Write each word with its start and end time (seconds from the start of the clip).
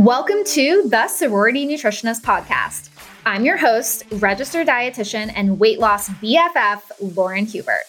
Welcome 0.00 0.44
to 0.44 0.88
the 0.88 1.08
Sorority 1.08 1.66
Nutritionist 1.66 2.22
Podcast. 2.22 2.88
I'm 3.26 3.44
your 3.44 3.58
host, 3.58 4.04
registered 4.12 4.66
dietitian 4.66 5.30
and 5.36 5.58
weight 5.58 5.78
loss 5.78 6.08
BFF, 6.08 6.80
Lauren 7.14 7.44
Hubert. 7.44 7.84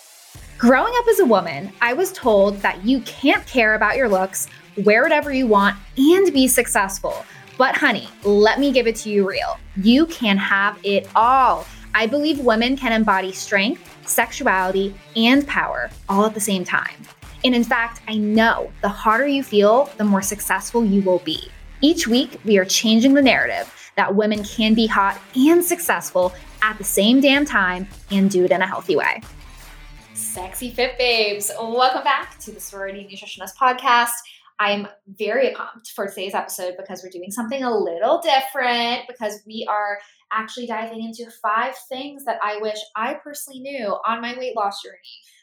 Growing 0.57 0.91
up 0.97 1.05
as 1.07 1.19
a 1.19 1.25
woman, 1.25 1.71
I 1.79 1.93
was 1.93 2.11
told 2.11 2.57
that 2.57 2.83
you 2.83 2.99
can't 3.03 3.47
care 3.47 3.75
about 3.75 3.95
your 3.95 4.09
looks, 4.09 4.49
wear 4.83 5.03
whatever 5.03 5.31
you 5.31 5.47
want, 5.47 5.77
and 5.97 6.33
be 6.33 6.49
successful. 6.49 7.25
But, 7.57 7.77
honey, 7.77 8.09
let 8.25 8.59
me 8.59 8.73
give 8.73 8.87
it 8.87 8.97
to 8.97 9.09
you 9.09 9.25
real. 9.25 9.57
You 9.77 10.05
can 10.07 10.35
have 10.35 10.77
it 10.83 11.07
all. 11.15 11.65
I 11.95 12.07
believe 12.07 12.39
women 12.39 12.75
can 12.75 12.91
embody 12.91 13.31
strength, 13.31 13.89
sexuality, 14.05 14.93
and 15.15 15.47
power 15.47 15.89
all 16.09 16.25
at 16.25 16.33
the 16.33 16.41
same 16.41 16.65
time. 16.65 17.05
And 17.45 17.55
in 17.55 17.63
fact, 17.63 18.01
I 18.05 18.17
know 18.17 18.69
the 18.81 18.89
harder 18.89 19.27
you 19.27 19.43
feel, 19.43 19.85
the 19.95 20.03
more 20.03 20.21
successful 20.21 20.83
you 20.83 21.03
will 21.03 21.19
be. 21.19 21.49
Each 21.83 22.07
week, 22.07 22.39
we 22.45 22.59
are 22.59 22.65
changing 22.65 23.15
the 23.15 23.23
narrative 23.23 23.91
that 23.95 24.13
women 24.13 24.43
can 24.43 24.75
be 24.75 24.85
hot 24.85 25.19
and 25.35 25.65
successful 25.65 26.31
at 26.61 26.77
the 26.77 26.83
same 26.83 27.21
damn 27.21 27.43
time 27.43 27.87
and 28.11 28.29
do 28.29 28.45
it 28.45 28.51
in 28.51 28.61
a 28.61 28.67
healthy 28.67 28.95
way. 28.95 29.23
Sexy 30.13 30.69
Fit 30.69 30.95
Babes, 30.99 31.51
welcome 31.59 32.03
back 32.03 32.37
to 32.41 32.51
the 32.51 32.59
Sorority 32.59 33.09
Nutritionist 33.11 33.55
Podcast. 33.59 34.11
I'm 34.59 34.87
very 35.07 35.55
pumped 35.55 35.89
for 35.95 36.05
today's 36.07 36.35
episode 36.35 36.75
because 36.77 37.01
we're 37.01 37.09
doing 37.09 37.31
something 37.31 37.63
a 37.63 37.75
little 37.75 38.21
different 38.21 39.07
because 39.07 39.41
we 39.47 39.65
are 39.67 39.97
actually 40.31 40.67
diving 40.67 41.03
into 41.03 41.31
five 41.41 41.73
things 41.89 42.25
that 42.25 42.37
I 42.43 42.59
wish 42.61 42.77
I 42.95 43.15
personally 43.15 43.59
knew 43.59 43.97
on 44.07 44.21
my 44.21 44.37
weight 44.37 44.55
loss 44.55 44.83
journey 44.83 44.97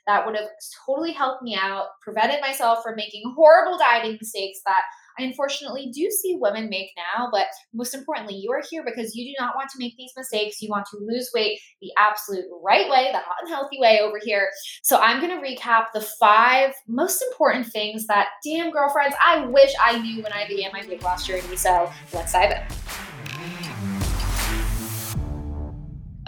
that 0.06 0.24
would 0.24 0.36
have 0.36 0.48
totally 0.86 1.12
helped 1.12 1.42
me 1.42 1.58
out, 1.60 2.00
prevented 2.00 2.40
myself 2.40 2.82
from 2.82 2.96
making 2.96 3.22
horrible 3.36 3.76
dieting 3.76 4.16
mistakes 4.20 4.60
that 4.64 4.82
I 5.18 5.22
unfortunately 5.24 5.90
do 5.92 6.10
see 6.10 6.36
women 6.40 6.68
make 6.68 6.90
now. 6.96 7.28
But 7.32 7.46
most 7.72 7.94
importantly, 7.94 8.36
you 8.36 8.50
are 8.52 8.62
here 8.70 8.84
because 8.84 9.14
you 9.14 9.24
do 9.24 9.34
not 9.42 9.56
want 9.56 9.70
to 9.70 9.78
make 9.78 9.96
these 9.96 10.12
mistakes. 10.16 10.62
You 10.62 10.68
want 10.70 10.86
to 10.90 10.98
lose 11.00 11.30
weight 11.34 11.60
the 11.80 11.90
absolute 11.98 12.44
right 12.62 12.88
way, 12.88 13.08
the 13.12 13.18
hot 13.18 13.36
and 13.40 13.48
healthy 13.48 13.78
way 13.80 14.00
over 14.00 14.18
here. 14.22 14.50
So 14.82 14.98
I'm 14.98 15.20
going 15.20 15.38
to 15.38 15.46
recap 15.46 15.86
the 15.92 16.00
five 16.20 16.74
most 16.86 17.22
important 17.22 17.66
things 17.66 18.06
that, 18.06 18.28
damn 18.44 18.70
girlfriends, 18.70 19.16
I 19.24 19.46
wish 19.46 19.72
I 19.84 19.98
knew 19.98 20.22
when 20.22 20.32
I 20.32 20.46
began 20.46 20.70
my 20.72 20.86
weight 20.88 21.02
loss 21.02 21.26
journey. 21.26 21.56
So 21.56 21.90
let's 22.12 22.32
dive 22.32 22.52
in. 22.52 22.58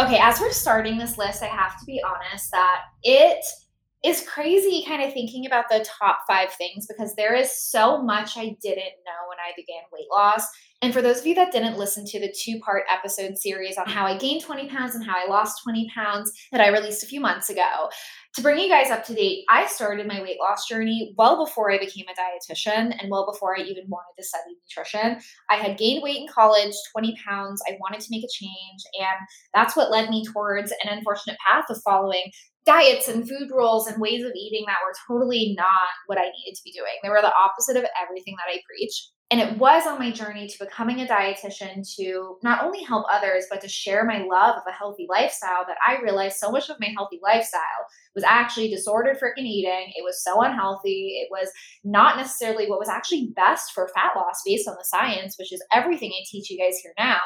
Okay, 0.01 0.19
as 0.19 0.41
we're 0.41 0.51
starting 0.51 0.97
this 0.97 1.19
list, 1.19 1.43
I 1.43 1.47
have 1.47 1.79
to 1.79 1.85
be 1.85 2.03
honest 2.03 2.51
that 2.53 2.81
it 3.03 3.45
is 4.05 4.27
crazy 4.27 4.83
kind 4.87 5.03
of 5.03 5.13
thinking 5.13 5.47
about 5.47 5.67
the 5.69 5.85
top 5.85 6.21
five 6.27 6.53
things 6.55 6.87
because 6.87 7.15
there 7.17 7.35
is 7.35 7.55
so 7.55 8.03
much 8.03 8.37
I 8.37 8.57
didn't 8.63 8.97
know 9.05 9.29
when 9.29 9.39
I 9.39 9.53
began 9.57 9.83
weight 9.93 10.07
loss. 10.11 10.47
And 10.83 10.95
for 10.95 11.03
those 11.03 11.21
of 11.21 11.27
you 11.27 11.35
that 11.35 11.53
didn't 11.53 11.77
listen 11.77 12.07
to 12.07 12.19
the 12.19 12.33
two 12.33 12.59
part 12.61 12.85
episode 12.91 13.37
series 13.37 13.77
on 13.77 13.87
how 13.87 14.07
I 14.07 14.17
gained 14.17 14.43
20 14.43 14.69
pounds 14.69 14.95
and 14.95 15.05
how 15.05 15.17
I 15.19 15.29
lost 15.29 15.63
20 15.63 15.91
pounds 15.95 16.33
that 16.53 16.63
I 16.63 16.69
released 16.69 17.03
a 17.03 17.07
few 17.07 17.21
months 17.21 17.51
ago, 17.51 17.91
to 18.35 18.43
bring 18.43 18.59
you 18.59 18.69
guys 18.69 18.91
up 18.91 19.05
to 19.07 19.15
date, 19.15 19.45
I 19.49 19.67
started 19.67 20.07
my 20.07 20.23
weight 20.23 20.39
loss 20.39 20.69
journey 20.69 21.15
well 21.19 21.45
before 21.45 21.73
I 21.73 21.79
became 21.79 22.07
a 22.09 22.53
dietitian 22.53 22.95
and 22.99 23.11
well 23.11 23.31
before 23.31 23.59
I 23.59 23.63
even 23.63 23.85
wanted 23.89 24.15
to 24.19 24.25
study 24.25 24.55
nutrition. 24.63 25.21
I 25.51 25.57
had 25.57 25.79
gained 25.79 26.03
weight 26.03 26.19
in 26.19 26.29
college, 26.29 26.75
20 26.93 27.17
pounds. 27.27 27.61
I 27.69 27.77
wanted 27.81 28.01
to 28.01 28.09
make 28.11 28.23
a 28.23 28.29
change. 28.33 28.83
And 29.01 29.27
that's 29.53 29.77
what 29.77 29.91
led 29.91 30.11
me 30.11 30.25
towards 30.25 30.71
an 30.71 30.89
unfortunate 30.91 31.39
path 31.47 31.65
of 31.71 31.81
following 31.85 32.31
diets 32.67 33.09
and 33.09 33.29
food 33.29 33.51
rules 33.51 33.87
and 33.87 34.01
ways 34.01 34.25
of 34.25 34.33
eating 34.37 34.65
that 34.67 34.79
were 34.85 34.95
totally 35.09 35.55
not 35.57 35.91
what 36.07 36.19
I 36.19 36.23
needed 36.25 36.55
to 36.57 36.63
be 36.65 36.73
doing. 36.73 36.93
They 37.03 37.09
were 37.09 37.23
the 37.23 37.33
opposite 37.35 37.77
of 37.77 37.85
everything 38.01 38.37
that 38.37 38.53
I 38.53 38.61
preach. 38.69 39.09
And 39.31 39.41
it 39.41 39.59
was 39.59 39.87
on 39.87 40.01
my 40.01 40.11
journey 40.11 40.49
to 40.49 40.65
becoming 40.65 41.01
a 41.01 41.07
dietitian 41.07 41.89
to 41.97 42.39
not 42.43 42.65
only 42.65 42.83
help 42.83 43.07
others, 43.09 43.45
but 43.49 43.61
to 43.61 43.69
share 43.69 44.05
my 44.05 44.25
love 44.29 44.57
of 44.57 44.65
a 44.69 44.73
healthy 44.73 45.07
lifestyle 45.09 45.65
that 45.69 45.77
I 45.87 46.03
realized 46.03 46.39
so 46.39 46.51
much 46.51 46.69
of 46.69 46.81
my 46.81 46.89
healthy 46.97 47.21
lifestyle 47.23 47.87
was 48.17 48.25
actually 48.25 48.71
disordered 48.71 49.21
freaking 49.21 49.47
eating. 49.47 49.93
It 49.95 50.03
was 50.03 50.25
so 50.25 50.43
unhealthy. 50.43 51.21
It 51.23 51.29
was 51.31 51.49
not 51.85 52.17
necessarily 52.17 52.69
what 52.69 52.81
was 52.81 52.89
actually 52.89 53.33
best 53.37 53.71
for 53.73 53.89
fat 53.95 54.17
loss 54.17 54.43
based 54.45 54.67
on 54.67 54.75
the 54.77 54.85
science, 54.85 55.37
which 55.39 55.53
is 55.53 55.65
everything 55.73 56.11
I 56.13 56.25
teach 56.29 56.51
you 56.51 56.59
guys 56.59 56.79
here 56.83 56.95
now. 56.99 57.21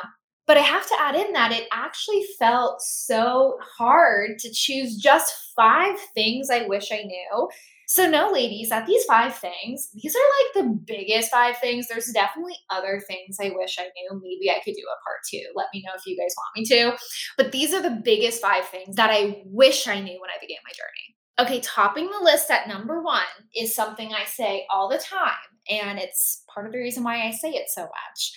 But 0.47 0.59
I 0.59 0.61
have 0.61 0.87
to 0.89 1.01
add 1.01 1.15
in 1.15 1.33
that 1.33 1.53
it 1.53 1.69
actually 1.73 2.23
felt 2.39 2.83
so 2.83 3.57
hard 3.79 4.39
to 4.41 4.53
choose 4.53 4.99
just 4.99 5.35
five 5.57 5.99
things 6.15 6.51
I 6.51 6.67
wish 6.67 6.93
I 6.93 7.03
knew. 7.03 7.49
So, 7.95 8.11
no, 8.11 8.29
ladies, 8.33 8.73
at 8.73 8.87
these 8.87 9.05
five 9.05 9.37
things, 9.37 9.89
these 9.95 10.17
are 10.17 10.19
like 10.19 10.67
the 10.67 10.75
biggest 10.85 11.31
five 11.31 11.59
things. 11.59 11.87
There's 11.87 12.11
definitely 12.13 12.57
other 12.69 13.01
things 13.07 13.37
I 13.41 13.53
wish 13.55 13.79
I 13.79 13.85
knew. 13.85 14.21
Maybe 14.21 14.51
I 14.51 14.61
could 14.65 14.75
do 14.75 14.83
a 14.83 14.99
part 15.05 15.19
two. 15.31 15.45
Let 15.55 15.69
me 15.73 15.85
know 15.87 15.93
if 15.97 16.05
you 16.05 16.17
guys 16.17 16.35
want 16.37 16.57
me 16.57 16.65
to. 16.65 16.99
But 17.37 17.53
these 17.53 17.73
are 17.73 17.81
the 17.81 18.03
biggest 18.05 18.43
five 18.43 18.65
things 18.65 18.97
that 18.97 19.11
I 19.11 19.43
wish 19.47 19.87
I 19.87 20.01
knew 20.01 20.21
when 20.21 20.31
I 20.31 20.41
began 20.41 20.57
my 20.65 20.73
journey. 20.73 21.15
Okay, 21.39 21.61
topping 21.61 22.11
the 22.11 22.25
list 22.25 22.51
at 22.51 22.67
number 22.67 23.01
one 23.01 23.23
is 23.55 23.77
something 23.77 24.13
I 24.13 24.25
say 24.25 24.67
all 24.75 24.89
the 24.89 24.99
time, 24.99 25.31
and 25.71 26.01
it's 26.01 26.43
part 26.53 26.67
of 26.67 26.73
the 26.73 26.81
reason 26.81 27.05
why 27.05 27.25
I 27.25 27.31
say 27.31 27.51
it 27.51 27.71
so 27.71 27.83
much. 27.83 28.33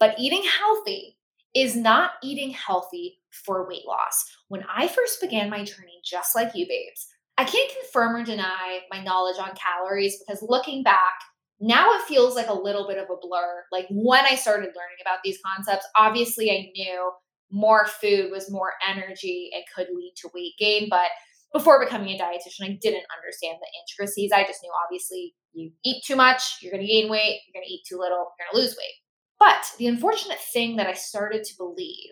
But 0.00 0.18
eating 0.18 0.44
healthy 0.44 1.18
is 1.54 1.76
not 1.76 2.12
eating 2.22 2.52
healthy 2.52 3.18
for 3.44 3.68
weight 3.68 3.86
loss. 3.86 4.24
When 4.48 4.64
I 4.74 4.88
first 4.88 5.20
began 5.20 5.50
my 5.50 5.62
journey, 5.62 6.00
just 6.02 6.34
like 6.34 6.52
you, 6.54 6.66
babes, 6.66 7.06
I 7.36 7.44
can't 7.44 7.72
confirm 7.80 8.16
or 8.16 8.24
deny 8.24 8.80
my 8.90 9.02
knowledge 9.02 9.38
on 9.38 9.56
calories 9.56 10.18
because 10.18 10.44
looking 10.48 10.82
back, 10.82 11.14
now 11.60 11.92
it 11.94 12.02
feels 12.02 12.34
like 12.34 12.48
a 12.48 12.54
little 12.54 12.86
bit 12.86 12.98
of 12.98 13.04
a 13.04 13.16
blur. 13.20 13.64
Like 13.72 13.86
when 13.90 14.24
I 14.24 14.36
started 14.36 14.66
learning 14.66 14.98
about 15.00 15.18
these 15.24 15.38
concepts, 15.44 15.86
obviously 15.96 16.50
I 16.50 16.70
knew 16.74 17.10
more 17.50 17.86
food 17.86 18.30
was 18.30 18.50
more 18.50 18.72
energy 18.88 19.50
and 19.54 19.64
could 19.74 19.94
lead 19.94 20.14
to 20.16 20.30
weight 20.34 20.54
gain. 20.58 20.88
But 20.90 21.08
before 21.52 21.84
becoming 21.84 22.08
a 22.08 22.18
dietitian, 22.18 22.64
I 22.64 22.78
didn't 22.80 23.06
understand 23.16 23.58
the 23.60 23.68
intricacies. 23.80 24.32
I 24.32 24.42
just 24.44 24.62
knew 24.62 24.72
obviously 24.84 25.34
you 25.52 25.70
eat 25.84 26.02
too 26.04 26.16
much, 26.16 26.58
you're 26.60 26.72
going 26.72 26.84
to 26.84 26.92
gain 26.92 27.08
weight, 27.08 27.40
you're 27.46 27.60
going 27.60 27.66
to 27.66 27.72
eat 27.72 27.82
too 27.88 27.98
little, 27.98 28.26
you're 28.38 28.46
going 28.46 28.54
to 28.54 28.58
lose 28.58 28.76
weight. 28.76 28.94
But 29.38 29.64
the 29.78 29.86
unfortunate 29.86 30.40
thing 30.40 30.76
that 30.76 30.88
I 30.88 30.94
started 30.94 31.44
to 31.44 31.56
believe, 31.56 32.10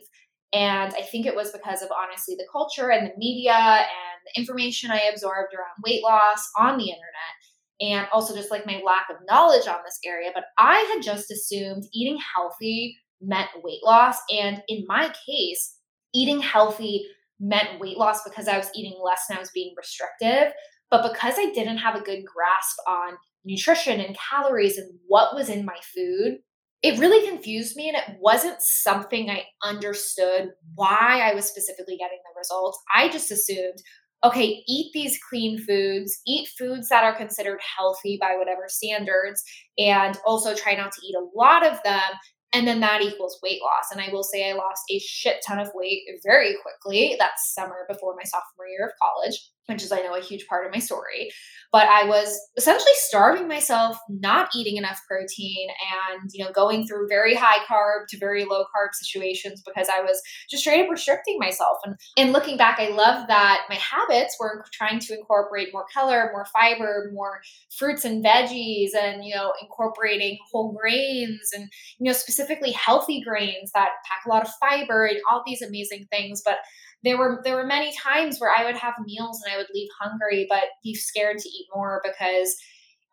and 0.52 0.92
I 0.94 1.02
think 1.02 1.26
it 1.26 1.34
was 1.34 1.52
because 1.52 1.82
of 1.82 1.90
honestly 1.90 2.34
the 2.36 2.46
culture 2.50 2.90
and 2.90 3.06
the 3.06 3.16
media 3.16 3.54
and 3.54 4.18
the 4.26 4.40
information 4.40 4.90
I 4.90 5.10
absorbed 5.10 5.54
around 5.54 5.82
weight 5.84 6.02
loss 6.02 6.48
on 6.58 6.76
the 6.78 6.84
internet, 6.84 7.34
and 7.80 8.06
also 8.12 8.34
just 8.34 8.50
like 8.50 8.66
my 8.66 8.80
lack 8.84 9.06
of 9.10 9.16
knowledge 9.28 9.66
on 9.66 9.78
this 9.84 9.98
area, 10.04 10.30
but 10.34 10.44
I 10.58 10.78
had 10.92 11.02
just 11.02 11.30
assumed 11.30 11.84
eating 11.92 12.18
healthy 12.34 12.96
meant 13.20 13.48
weight 13.62 13.82
loss. 13.84 14.16
And 14.32 14.62
in 14.68 14.84
my 14.86 15.12
case, 15.26 15.76
eating 16.14 16.40
healthy 16.40 17.06
meant 17.40 17.80
weight 17.80 17.96
loss 17.96 18.22
because 18.22 18.46
I 18.46 18.56
was 18.56 18.70
eating 18.74 18.98
less 19.02 19.24
and 19.28 19.36
I 19.36 19.40
was 19.40 19.50
being 19.52 19.74
restrictive. 19.76 20.52
But 20.90 21.12
because 21.12 21.34
I 21.38 21.50
didn't 21.52 21.78
have 21.78 21.96
a 21.96 22.02
good 22.02 22.22
grasp 22.24 22.78
on 22.86 23.14
nutrition 23.44 24.00
and 24.00 24.16
calories 24.30 24.78
and 24.78 24.92
what 25.08 25.34
was 25.34 25.48
in 25.48 25.64
my 25.64 25.78
food, 25.94 26.38
it 26.82 26.98
really 26.98 27.26
confused 27.28 27.76
me 27.76 27.88
and 27.88 27.96
it 27.96 28.16
wasn't 28.20 28.60
something 28.60 29.30
I 29.30 29.44
understood 29.62 30.50
why 30.74 31.20
I 31.22 31.34
was 31.34 31.46
specifically 31.46 31.96
getting 31.96 32.18
the 32.24 32.38
results. 32.38 32.78
I 32.94 33.08
just 33.08 33.30
assumed, 33.30 33.80
okay, 34.24 34.62
eat 34.66 34.90
these 34.92 35.18
clean 35.30 35.58
foods, 35.64 36.20
eat 36.26 36.48
foods 36.58 36.88
that 36.88 37.04
are 37.04 37.14
considered 37.14 37.60
healthy 37.76 38.18
by 38.20 38.36
whatever 38.36 38.64
standards, 38.66 39.44
and 39.78 40.18
also 40.26 40.54
try 40.54 40.74
not 40.74 40.90
to 40.92 41.06
eat 41.06 41.14
a 41.14 41.38
lot 41.38 41.64
of 41.64 41.78
them. 41.84 42.18
And 42.54 42.66
then 42.66 42.80
that 42.80 43.00
equals 43.00 43.38
weight 43.42 43.62
loss. 43.62 43.90
And 43.90 44.00
I 44.00 44.12
will 44.12 44.24
say 44.24 44.50
I 44.50 44.54
lost 44.54 44.82
a 44.90 44.98
shit 44.98 45.36
ton 45.46 45.58
of 45.58 45.70
weight 45.74 46.02
very 46.22 46.54
quickly 46.62 47.16
that 47.18 47.38
summer 47.38 47.86
before 47.88 48.14
my 48.14 48.24
sophomore 48.24 48.66
year 48.68 48.86
of 48.86 48.92
college 49.00 49.40
which 49.66 49.82
is 49.82 49.92
I 49.92 50.00
know 50.00 50.14
a 50.14 50.20
huge 50.20 50.46
part 50.46 50.66
of 50.66 50.72
my 50.72 50.78
story. 50.78 51.30
But 51.70 51.88
I 51.88 52.04
was 52.04 52.38
essentially 52.58 52.92
starving 52.96 53.48
myself, 53.48 53.96
not 54.08 54.50
eating 54.54 54.76
enough 54.76 55.00
protein, 55.08 55.68
and 56.12 56.30
you 56.34 56.44
know 56.44 56.52
going 56.52 56.86
through 56.86 57.08
very 57.08 57.34
high 57.34 57.64
carb 57.64 58.06
to 58.10 58.18
very 58.18 58.44
low 58.44 58.64
carb 58.64 58.92
situations 58.92 59.62
because 59.66 59.88
I 59.88 60.02
was 60.02 60.20
just 60.50 60.62
straight 60.62 60.84
up 60.84 60.90
restricting 60.90 61.38
myself. 61.38 61.78
And 61.84 61.96
and 62.18 62.32
looking 62.32 62.58
back, 62.58 62.78
I 62.78 62.88
love 62.88 63.26
that 63.28 63.62
my 63.70 63.76
habits 63.76 64.36
were 64.38 64.64
trying 64.72 64.98
to 65.00 65.14
incorporate 65.14 65.68
more 65.72 65.86
color, 65.92 66.30
more 66.32 66.46
fiber, 66.52 67.10
more 67.14 67.40
fruits 67.78 68.04
and 68.04 68.22
veggies, 68.22 68.90
and 68.94 69.24
you 69.24 69.34
know 69.34 69.52
incorporating 69.62 70.38
whole 70.50 70.72
grains 70.72 71.50
and 71.54 71.68
you 71.98 72.04
know 72.04 72.12
specifically 72.12 72.72
healthy 72.72 73.22
grains 73.26 73.70
that 73.74 73.90
pack 74.06 74.26
a 74.26 74.28
lot 74.28 74.42
of 74.42 74.52
fiber 74.60 75.06
and 75.06 75.18
all 75.30 75.42
these 75.46 75.62
amazing 75.62 76.06
things. 76.10 76.42
But 76.44 76.58
there 77.04 77.18
were 77.18 77.40
there 77.44 77.56
were 77.56 77.66
many 77.66 77.92
times 77.96 78.38
where 78.38 78.50
I 78.50 78.64
would 78.64 78.76
have 78.76 78.94
meals 79.04 79.40
and 79.44 79.52
I 79.52 79.56
would 79.56 79.68
leave 79.74 79.88
hungry, 80.00 80.46
but 80.48 80.64
be 80.82 80.94
scared 80.94 81.38
to 81.38 81.48
eat 81.48 81.66
more 81.74 82.00
because 82.04 82.56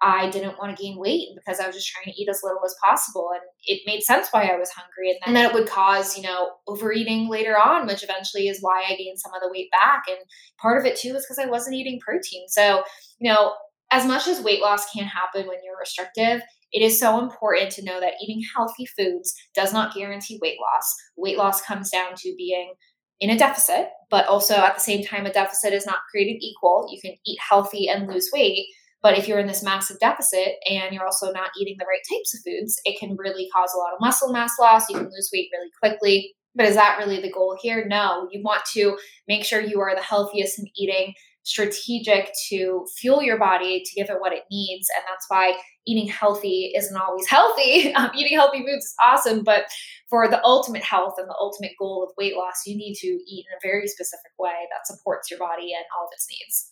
I 0.01 0.29
didn't 0.29 0.57
want 0.57 0.75
to 0.75 0.81
gain 0.81 0.97
weight 0.97 1.27
because 1.35 1.59
I 1.59 1.67
was 1.67 1.75
just 1.75 1.89
trying 1.89 2.05
to 2.05 2.21
eat 2.21 2.29
as 2.29 2.39
little 2.41 2.63
as 2.65 2.75
possible. 2.81 3.31
And 3.33 3.41
it 3.65 3.81
made 3.85 4.01
sense 4.01 4.29
why 4.31 4.43
I 4.43 4.57
was 4.57 4.69
hungry. 4.69 5.11
And 5.11 5.17
then, 5.21 5.27
and 5.27 5.35
then 5.35 5.49
it 5.49 5.53
would 5.53 5.69
cause, 5.69 6.15
you 6.15 6.23
know, 6.23 6.51
overeating 6.67 7.29
later 7.29 7.57
on, 7.57 7.85
which 7.85 8.03
eventually 8.03 8.47
is 8.47 8.59
why 8.61 8.83
I 8.87 8.95
gained 8.95 9.19
some 9.19 9.33
of 9.33 9.41
the 9.41 9.49
weight 9.51 9.69
back. 9.71 10.03
And 10.07 10.19
part 10.57 10.79
of 10.79 10.85
it 10.85 10.95
too 10.95 11.15
is 11.15 11.25
because 11.25 11.39
I 11.39 11.49
wasn't 11.49 11.75
eating 11.75 11.99
protein. 11.99 12.47
So, 12.47 12.83
you 13.19 13.29
know, 13.29 13.53
as 13.91 14.05
much 14.05 14.27
as 14.27 14.41
weight 14.41 14.61
loss 14.61 14.89
can 14.91 15.03
happen 15.03 15.47
when 15.47 15.57
you're 15.65 15.77
restrictive, 15.77 16.41
it 16.71 16.81
is 16.81 16.99
so 16.99 17.19
important 17.19 17.71
to 17.71 17.83
know 17.83 17.99
that 17.99 18.13
eating 18.23 18.43
healthy 18.55 18.85
foods 18.85 19.33
does 19.55 19.73
not 19.73 19.93
guarantee 19.93 20.39
weight 20.41 20.59
loss. 20.61 20.95
Weight 21.17 21.37
loss 21.37 21.61
comes 21.61 21.89
down 21.89 22.13
to 22.15 22.35
being 22.37 22.73
in 23.19 23.29
a 23.29 23.37
deficit, 23.37 23.89
but 24.09 24.25
also 24.27 24.55
at 24.55 24.75
the 24.75 24.81
same 24.81 25.03
time, 25.03 25.25
a 25.25 25.33
deficit 25.33 25.73
is 25.73 25.85
not 25.85 25.99
created 26.09 26.41
equal. 26.41 26.87
You 26.91 26.99
can 27.01 27.15
eat 27.25 27.39
healthy 27.39 27.89
and 27.89 28.07
lose 28.07 28.29
weight. 28.33 28.67
But 29.01 29.17
if 29.17 29.27
you're 29.27 29.39
in 29.39 29.47
this 29.47 29.63
massive 29.63 29.99
deficit 29.99 30.55
and 30.69 30.93
you're 30.93 31.05
also 31.05 31.31
not 31.31 31.51
eating 31.59 31.77
the 31.79 31.85
right 31.85 32.01
types 32.09 32.33
of 32.33 32.41
foods, 32.45 32.81
it 32.83 32.99
can 32.99 33.15
really 33.15 33.47
cause 33.53 33.73
a 33.73 33.77
lot 33.77 33.93
of 33.93 34.01
muscle 34.01 34.31
mass 34.31 34.51
loss. 34.59 34.89
You 34.89 34.97
can 34.97 35.05
lose 35.05 35.29
weight 35.33 35.49
really 35.53 35.69
quickly. 35.79 36.33
But 36.55 36.65
is 36.65 36.75
that 36.75 36.97
really 36.97 37.21
the 37.21 37.31
goal 37.31 37.57
here? 37.61 37.85
No. 37.87 38.27
You 38.31 38.41
want 38.43 38.65
to 38.73 38.97
make 39.27 39.45
sure 39.45 39.61
you 39.61 39.79
are 39.79 39.95
the 39.95 40.01
healthiest 40.01 40.59
and 40.59 40.67
eating 40.75 41.13
strategic 41.43 42.31
to 42.49 42.85
fuel 42.97 43.23
your 43.23 43.39
body 43.39 43.81
to 43.85 43.95
give 43.95 44.09
it 44.09 44.19
what 44.19 44.33
it 44.33 44.43
needs. 44.51 44.87
And 44.95 45.03
that's 45.07 45.25
why 45.29 45.53
eating 45.87 46.07
healthy 46.07 46.73
isn't 46.75 46.97
always 46.97 47.27
healthy. 47.29 47.93
Um, 47.93 48.11
eating 48.15 48.37
healthy 48.37 48.59
foods 48.59 48.85
is 48.85 48.95
awesome, 49.03 49.43
but 49.43 49.63
for 50.09 50.27
the 50.27 50.43
ultimate 50.43 50.83
health 50.83 51.15
and 51.17 51.29
the 51.29 51.37
ultimate 51.39 51.73
goal 51.77 52.03
of 52.03 52.15
weight 52.17 52.35
loss, 52.35 52.65
you 52.65 52.75
need 52.75 52.95
to 52.95 53.07
eat 53.07 53.45
in 53.49 53.55
a 53.55 53.61
very 53.61 53.87
specific 53.87 54.31
way 54.39 54.67
that 54.71 54.87
supports 54.87 55.29
your 55.29 55.39
body 55.39 55.73
and 55.73 55.85
all 55.97 56.05
of 56.05 56.11
its 56.13 56.27
needs. 56.29 56.71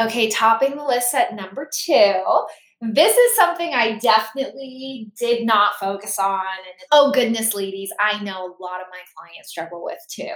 Okay, 0.00 0.30
topping 0.30 0.76
the 0.76 0.84
list 0.84 1.14
at 1.14 1.34
number 1.34 1.68
two. 1.72 2.22
This 2.80 3.16
is 3.16 3.36
something 3.36 3.74
I 3.74 3.98
definitely 3.98 5.10
did 5.18 5.44
not 5.44 5.74
focus 5.74 6.18
on. 6.18 6.38
And 6.40 6.86
oh, 6.92 7.10
goodness, 7.12 7.52
ladies, 7.52 7.90
I 8.00 8.22
know 8.22 8.46
a 8.46 8.62
lot 8.62 8.80
of 8.80 8.86
my 8.90 9.00
clients 9.16 9.50
struggle 9.50 9.84
with 9.84 9.98
too. 10.08 10.32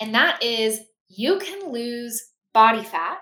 And 0.00 0.12
that 0.14 0.42
is 0.42 0.80
you 1.08 1.38
can 1.38 1.70
lose 1.70 2.30
body 2.52 2.82
fat 2.82 3.18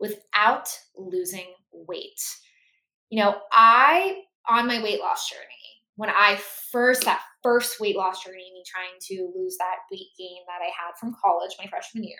without 0.00 0.68
losing 0.96 1.52
weight. 1.72 2.20
You 3.10 3.22
know, 3.22 3.36
I, 3.52 4.22
on 4.48 4.66
my 4.66 4.82
weight 4.82 5.00
loss 5.00 5.28
journey, 5.28 5.42
when 5.96 6.10
I 6.10 6.40
first, 6.72 7.04
that 7.04 7.20
first 7.44 7.78
weight 7.78 7.96
loss 7.96 8.24
journey, 8.24 8.50
me 8.52 8.64
trying 8.66 8.98
to 9.02 9.30
lose 9.36 9.56
that 9.58 9.76
weight 9.92 10.08
gain 10.18 10.42
that 10.48 10.64
I 10.64 10.70
had 10.70 10.98
from 10.98 11.14
college 11.22 11.54
my 11.60 11.68
freshman 11.68 12.02
year, 12.02 12.18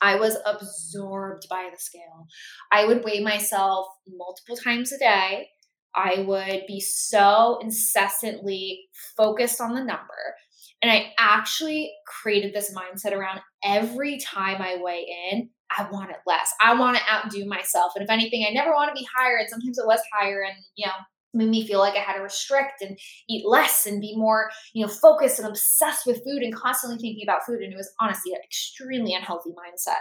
I 0.00 0.16
was 0.16 0.36
absorbed 0.44 1.46
by 1.48 1.68
the 1.72 1.78
scale. 1.78 2.26
I 2.72 2.86
would 2.86 3.04
weigh 3.04 3.20
myself 3.20 3.86
multiple 4.08 4.56
times 4.56 4.90
a 4.92 4.98
day. 4.98 5.48
I 5.94 6.24
would 6.26 6.64
be 6.66 6.80
so 6.80 7.58
incessantly 7.62 8.80
focused 9.16 9.60
on 9.60 9.74
the 9.74 9.84
number. 9.84 10.34
And 10.80 10.90
I 10.90 11.12
actually 11.18 11.92
created 12.08 12.52
this 12.52 12.74
mindset 12.74 13.12
around 13.12 13.40
every 13.62 14.18
time 14.18 14.60
I 14.60 14.78
weigh 14.80 15.06
in, 15.32 15.50
I 15.70 15.86
want 15.90 16.10
it 16.10 16.16
less. 16.26 16.52
I 16.60 16.74
want 16.74 16.96
to 16.96 17.12
outdo 17.12 17.46
myself. 17.46 17.92
And 17.94 18.02
if 18.02 18.10
anything, 18.10 18.44
I 18.48 18.52
never 18.52 18.72
want 18.72 18.88
to 18.88 19.00
be 19.00 19.06
higher. 19.16 19.36
And 19.36 19.48
sometimes 19.48 19.78
it 19.78 19.86
was 19.86 20.00
higher 20.12 20.42
and, 20.42 20.56
you 20.74 20.86
know, 20.86 20.92
made 21.34 21.48
me 21.48 21.66
feel 21.66 21.78
like 21.78 21.94
I 21.94 22.00
had 22.00 22.16
to 22.16 22.22
restrict 22.22 22.82
and 22.82 22.98
eat 23.28 23.46
less 23.46 23.86
and 23.86 24.00
be 24.00 24.16
more, 24.16 24.50
you 24.74 24.84
know, 24.84 24.92
focused 24.92 25.38
and 25.38 25.48
obsessed 25.48 26.06
with 26.06 26.24
food 26.24 26.42
and 26.42 26.54
constantly 26.54 26.98
thinking 26.98 27.24
about 27.26 27.44
food. 27.46 27.60
And 27.62 27.72
it 27.72 27.76
was 27.76 27.92
honestly 28.00 28.32
an 28.32 28.40
extremely 28.44 29.14
unhealthy 29.14 29.50
mindset. 29.50 30.00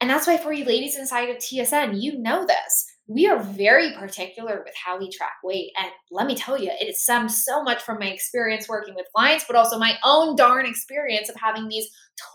And 0.00 0.10
that's 0.10 0.26
why 0.26 0.36
for 0.36 0.52
you 0.52 0.64
ladies 0.64 0.96
inside 0.98 1.28
of 1.28 1.36
TSN, 1.36 2.02
you 2.02 2.18
know 2.18 2.44
this. 2.44 2.86
We 3.06 3.28
are 3.28 3.40
very 3.40 3.92
particular 3.92 4.62
with 4.64 4.74
how 4.74 4.98
we 4.98 5.08
track 5.08 5.34
weight. 5.44 5.70
And 5.78 5.92
let 6.10 6.26
me 6.26 6.34
tell 6.34 6.60
you, 6.60 6.72
it 6.72 6.96
stems 6.96 7.44
so 7.44 7.62
much 7.62 7.82
from 7.82 8.00
my 8.00 8.06
experience 8.06 8.68
working 8.68 8.96
with 8.96 9.06
clients, 9.14 9.44
but 9.46 9.54
also 9.54 9.78
my 9.78 9.96
own 10.04 10.34
darn 10.34 10.66
experience 10.66 11.28
of 11.28 11.36
having 11.36 11.68
these 11.68 11.86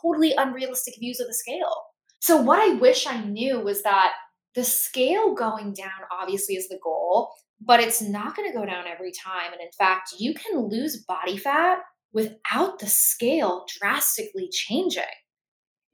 totally 0.01 0.33
unrealistic 0.37 0.93
views 0.97 1.19
of 1.19 1.27
the 1.27 1.33
scale. 1.33 1.83
So, 2.19 2.37
what 2.37 2.59
I 2.59 2.75
wish 2.75 3.05
I 3.05 3.21
knew 3.23 3.59
was 3.59 3.83
that 3.83 4.13
the 4.55 4.63
scale 4.63 5.35
going 5.35 5.73
down 5.73 5.91
obviously 6.11 6.55
is 6.55 6.69
the 6.69 6.79
goal, 6.81 7.31
but 7.59 7.79
it's 7.79 8.01
not 8.01 8.35
going 8.35 8.49
to 8.49 8.57
go 8.57 8.65
down 8.65 8.85
every 8.87 9.11
time. 9.11 9.51
And 9.51 9.61
in 9.61 9.71
fact, 9.77 10.13
you 10.17 10.33
can 10.33 10.69
lose 10.69 11.03
body 11.03 11.37
fat 11.37 11.79
without 12.13 12.79
the 12.79 12.87
scale 12.87 13.65
drastically 13.79 14.49
changing. 14.51 15.03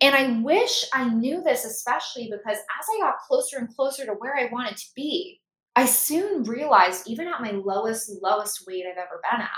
And 0.02 0.16
I 0.16 0.42
wish 0.42 0.86
I 0.94 1.08
knew 1.10 1.42
this, 1.42 1.64
especially 1.64 2.30
because 2.30 2.58
as 2.58 2.86
I 2.94 3.00
got 3.00 3.20
closer 3.28 3.58
and 3.58 3.74
closer 3.74 4.06
to 4.06 4.14
where 4.14 4.36
I 4.36 4.50
wanted 4.52 4.78
to 4.78 4.86
be, 4.96 5.40
I 5.76 5.86
soon 5.86 6.44
realized, 6.44 7.08
even 7.08 7.28
at 7.28 7.42
my 7.42 7.52
lowest, 7.52 8.12
lowest 8.22 8.66
weight 8.68 8.86
I've 8.86 8.98
ever 8.98 9.22
been 9.32 9.42
at, 9.42 9.50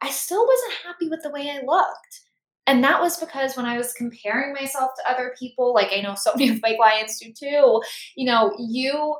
I 0.00 0.10
still 0.10 0.46
wasn't 0.46 0.86
happy 0.86 1.08
with 1.08 1.22
the 1.22 1.30
way 1.30 1.50
I 1.50 1.64
looked. 1.66 2.20
And 2.66 2.84
that 2.84 3.00
was 3.00 3.18
because 3.18 3.56
when 3.56 3.66
I 3.66 3.76
was 3.76 3.92
comparing 3.92 4.54
myself 4.54 4.92
to 4.96 5.12
other 5.12 5.34
people, 5.38 5.74
like 5.74 5.92
I 5.92 6.00
know 6.00 6.14
so 6.14 6.32
many 6.36 6.50
of 6.50 6.62
my 6.62 6.74
clients 6.76 7.18
do 7.18 7.32
too, 7.32 7.82
you 8.16 8.26
know, 8.26 8.54
you 8.58 9.16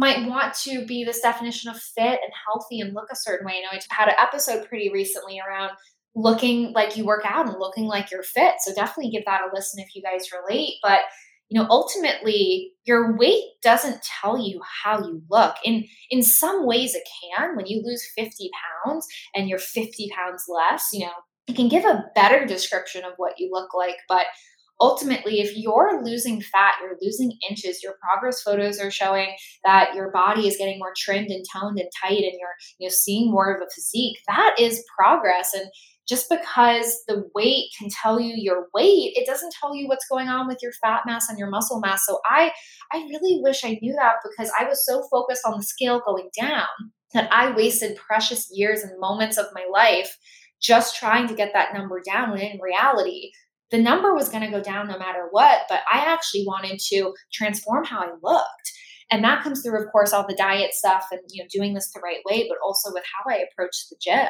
might 0.00 0.26
want 0.26 0.54
to 0.54 0.86
be 0.86 1.04
this 1.04 1.20
definition 1.20 1.70
of 1.70 1.76
fit 1.76 2.18
and 2.24 2.32
healthy 2.46 2.80
and 2.80 2.94
look 2.94 3.08
a 3.12 3.16
certain 3.16 3.46
way. 3.46 3.56
You 3.56 3.62
know, 3.62 3.68
I 3.72 3.80
had 3.90 4.08
an 4.08 4.14
episode 4.18 4.66
pretty 4.66 4.90
recently 4.90 5.38
around 5.38 5.72
looking 6.14 6.72
like 6.72 6.96
you 6.96 7.04
work 7.04 7.24
out 7.26 7.46
and 7.46 7.58
looking 7.58 7.84
like 7.84 8.10
you're 8.10 8.22
fit. 8.22 8.54
So 8.60 8.74
definitely 8.74 9.10
give 9.10 9.26
that 9.26 9.42
a 9.42 9.54
listen 9.54 9.78
if 9.78 9.94
you 9.94 10.00
guys 10.00 10.30
relate. 10.32 10.76
But 10.82 11.00
you 11.50 11.60
know, 11.60 11.66
ultimately, 11.68 12.72
your 12.84 13.14
weight 13.16 13.42
doesn't 13.62 14.02
tell 14.22 14.38
you 14.38 14.62
how 14.84 15.00
you 15.00 15.20
look. 15.28 15.56
In 15.64 15.84
in 16.08 16.22
some 16.22 16.64
ways, 16.64 16.94
it 16.94 17.06
can. 17.36 17.54
When 17.54 17.66
you 17.66 17.82
lose 17.84 18.02
50 18.16 18.50
pounds 18.86 19.06
and 19.34 19.50
you're 19.50 19.58
50 19.58 20.10
pounds 20.16 20.44
less, 20.48 20.88
you 20.94 21.00
know, 21.00 21.12
it 21.46 21.56
can 21.56 21.68
give 21.68 21.84
a 21.84 22.04
better 22.14 22.46
description 22.46 23.04
of 23.04 23.12
what 23.18 23.34
you 23.38 23.50
look 23.52 23.74
like. 23.74 23.96
But 24.08 24.26
ultimately, 24.80 25.40
if 25.40 25.56
you're 25.56 26.02
losing 26.02 26.40
fat, 26.40 26.74
you're 26.80 26.96
losing 27.00 27.32
inches, 27.48 27.82
your 27.82 27.94
progress 28.02 28.42
photos 28.42 28.80
are 28.80 28.90
showing 28.90 29.34
that 29.64 29.94
your 29.94 30.10
body 30.10 30.48
is 30.48 30.56
getting 30.56 30.78
more 30.78 30.94
trimmed 30.96 31.30
and 31.30 31.44
toned 31.52 31.78
and 31.78 31.90
tight, 32.02 32.22
and 32.22 32.34
you're 32.38 32.56
you 32.78 32.88
know 32.88 32.92
seeing 32.92 33.30
more 33.30 33.54
of 33.54 33.60
a 33.60 33.70
physique, 33.74 34.18
that 34.26 34.56
is 34.58 34.84
progress. 34.96 35.54
And 35.54 35.70
just 36.08 36.28
because 36.28 37.02
the 37.06 37.24
weight 37.36 37.66
can 37.78 37.88
tell 38.02 38.18
you 38.18 38.34
your 38.36 38.66
weight, 38.74 39.12
it 39.14 39.26
doesn't 39.26 39.54
tell 39.60 39.76
you 39.76 39.86
what's 39.86 40.08
going 40.08 40.28
on 40.28 40.48
with 40.48 40.58
your 40.60 40.72
fat 40.82 41.02
mass 41.06 41.28
and 41.28 41.38
your 41.38 41.50
muscle 41.50 41.80
mass. 41.80 42.04
So 42.06 42.18
I 42.24 42.52
I 42.92 42.98
really 42.98 43.40
wish 43.42 43.64
I 43.64 43.78
knew 43.80 43.94
that 43.94 44.16
because 44.28 44.52
I 44.58 44.64
was 44.64 44.84
so 44.84 45.04
focused 45.10 45.42
on 45.46 45.56
the 45.56 45.62
scale 45.62 46.02
going 46.04 46.30
down 46.38 46.66
that 47.12 47.28
I 47.32 47.52
wasted 47.52 47.96
precious 47.96 48.48
years 48.52 48.82
and 48.82 48.98
moments 48.98 49.36
of 49.36 49.46
my 49.54 49.66
life 49.70 50.16
just 50.60 50.96
trying 50.96 51.26
to 51.28 51.34
get 51.34 51.52
that 51.54 51.74
number 51.74 52.02
down 52.04 52.32
when 52.32 52.40
in 52.40 52.60
reality 52.60 53.30
the 53.70 53.78
number 53.78 54.14
was 54.14 54.28
going 54.28 54.42
to 54.42 54.50
go 54.50 54.62
down 54.62 54.88
no 54.88 54.98
matter 54.98 55.28
what 55.30 55.62
but 55.68 55.80
i 55.92 55.98
actually 55.98 56.44
wanted 56.46 56.78
to 56.78 57.12
transform 57.32 57.84
how 57.84 58.00
i 58.00 58.10
looked. 58.22 58.72
And 59.12 59.24
that 59.24 59.42
comes 59.42 59.62
through 59.62 59.80
of 59.80 59.90
course 59.90 60.12
all 60.12 60.26
the 60.26 60.36
diet 60.36 60.72
stuff 60.72 61.06
and 61.10 61.20
you 61.30 61.42
know 61.42 61.48
doing 61.52 61.74
this 61.74 61.92
the 61.92 62.00
right 62.00 62.20
way 62.24 62.46
but 62.48 62.58
also 62.64 62.90
with 62.92 63.04
how 63.04 63.32
i 63.32 63.38
approached 63.38 63.90
the 63.90 63.96
gym. 64.00 64.28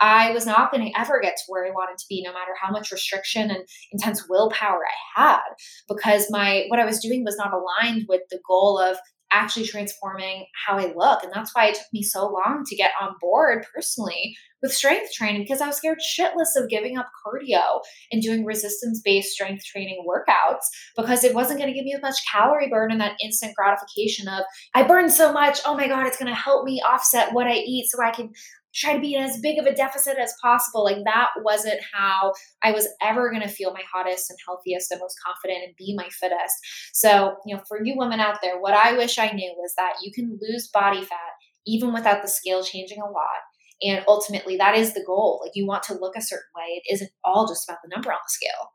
I 0.00 0.30
was 0.30 0.46
not 0.46 0.70
going 0.70 0.86
to 0.86 1.00
ever 1.00 1.20
get 1.20 1.36
to 1.36 1.42
where 1.48 1.66
i 1.66 1.70
wanted 1.70 1.98
to 1.98 2.06
be 2.08 2.22
no 2.22 2.32
matter 2.32 2.52
how 2.60 2.70
much 2.70 2.90
restriction 2.90 3.50
and 3.50 3.64
intense 3.92 4.28
willpower 4.28 4.80
i 4.84 5.22
had 5.22 5.50
because 5.88 6.26
my 6.30 6.64
what 6.68 6.80
i 6.80 6.84
was 6.84 7.00
doing 7.00 7.24
was 7.24 7.36
not 7.36 7.52
aligned 7.52 8.06
with 8.08 8.22
the 8.30 8.40
goal 8.46 8.78
of 8.78 8.98
actually 9.30 9.66
transforming 9.66 10.46
how 10.66 10.78
I 10.78 10.92
look. 10.96 11.22
And 11.22 11.32
that's 11.32 11.54
why 11.54 11.66
it 11.66 11.74
took 11.74 11.92
me 11.92 12.02
so 12.02 12.28
long 12.28 12.64
to 12.66 12.76
get 12.76 12.92
on 13.00 13.14
board 13.20 13.66
personally 13.74 14.34
with 14.62 14.72
strength 14.72 15.12
training 15.12 15.42
because 15.42 15.60
I 15.60 15.66
was 15.66 15.76
scared 15.76 15.98
shitless 15.98 16.56
of 16.56 16.68
giving 16.68 16.98
up 16.98 17.08
cardio 17.24 17.80
and 18.10 18.22
doing 18.22 18.44
resistance 18.44 19.00
based 19.04 19.32
strength 19.32 19.64
training 19.64 20.04
workouts 20.06 20.64
because 20.96 21.24
it 21.24 21.34
wasn't 21.34 21.60
going 21.60 21.70
to 21.70 21.74
give 21.74 21.84
me 21.84 21.94
as 21.94 22.02
much 22.02 22.16
calorie 22.32 22.68
burn 22.68 22.90
and 22.90 23.00
that 23.00 23.16
instant 23.22 23.54
gratification 23.54 24.28
of, 24.28 24.44
I 24.74 24.82
burned 24.82 25.12
so 25.12 25.32
much. 25.32 25.60
Oh 25.64 25.76
my 25.76 25.86
God, 25.86 26.06
it's 26.06 26.18
going 26.18 26.32
to 26.32 26.34
help 26.34 26.64
me 26.64 26.82
offset 26.82 27.32
what 27.32 27.46
I 27.46 27.54
eat 27.54 27.86
so 27.88 28.02
I 28.02 28.10
can 28.10 28.32
try 28.78 28.94
to 28.94 29.00
be 29.00 29.14
in 29.14 29.22
as 29.22 29.40
big 29.40 29.58
of 29.58 29.66
a 29.66 29.74
deficit 29.74 30.18
as 30.18 30.34
possible. 30.40 30.84
Like 30.84 31.04
that 31.04 31.28
wasn't 31.42 31.80
how 31.92 32.32
I 32.62 32.72
was 32.72 32.88
ever 33.02 33.30
going 33.30 33.42
to 33.42 33.48
feel 33.48 33.72
my 33.72 33.82
hottest 33.92 34.30
and 34.30 34.38
healthiest 34.46 34.90
and 34.90 35.00
most 35.00 35.16
confident 35.24 35.64
and 35.64 35.76
be 35.76 35.94
my 35.96 36.08
fittest. 36.10 36.54
So, 36.92 37.36
you 37.44 37.56
know, 37.56 37.62
for 37.68 37.84
you 37.84 37.94
women 37.96 38.20
out 38.20 38.38
there, 38.42 38.60
what 38.60 38.74
I 38.74 38.96
wish 38.96 39.18
I 39.18 39.30
knew 39.32 39.52
was 39.56 39.72
that 39.76 39.94
you 40.02 40.12
can 40.12 40.38
lose 40.40 40.68
body 40.68 41.04
fat 41.04 41.32
even 41.66 41.92
without 41.92 42.22
the 42.22 42.28
scale 42.28 42.62
changing 42.62 43.00
a 43.00 43.10
lot. 43.10 43.42
And 43.82 44.04
ultimately, 44.08 44.56
that 44.56 44.74
is 44.74 44.94
the 44.94 45.04
goal. 45.06 45.40
Like, 45.44 45.52
you 45.54 45.66
want 45.66 45.84
to 45.84 45.94
look 45.94 46.16
a 46.16 46.22
certain 46.22 46.50
way. 46.56 46.82
It 46.82 46.94
isn't 46.94 47.10
all 47.24 47.46
just 47.46 47.68
about 47.68 47.78
the 47.84 47.94
number 47.94 48.10
on 48.10 48.18
the 48.24 48.30
scale. 48.30 48.72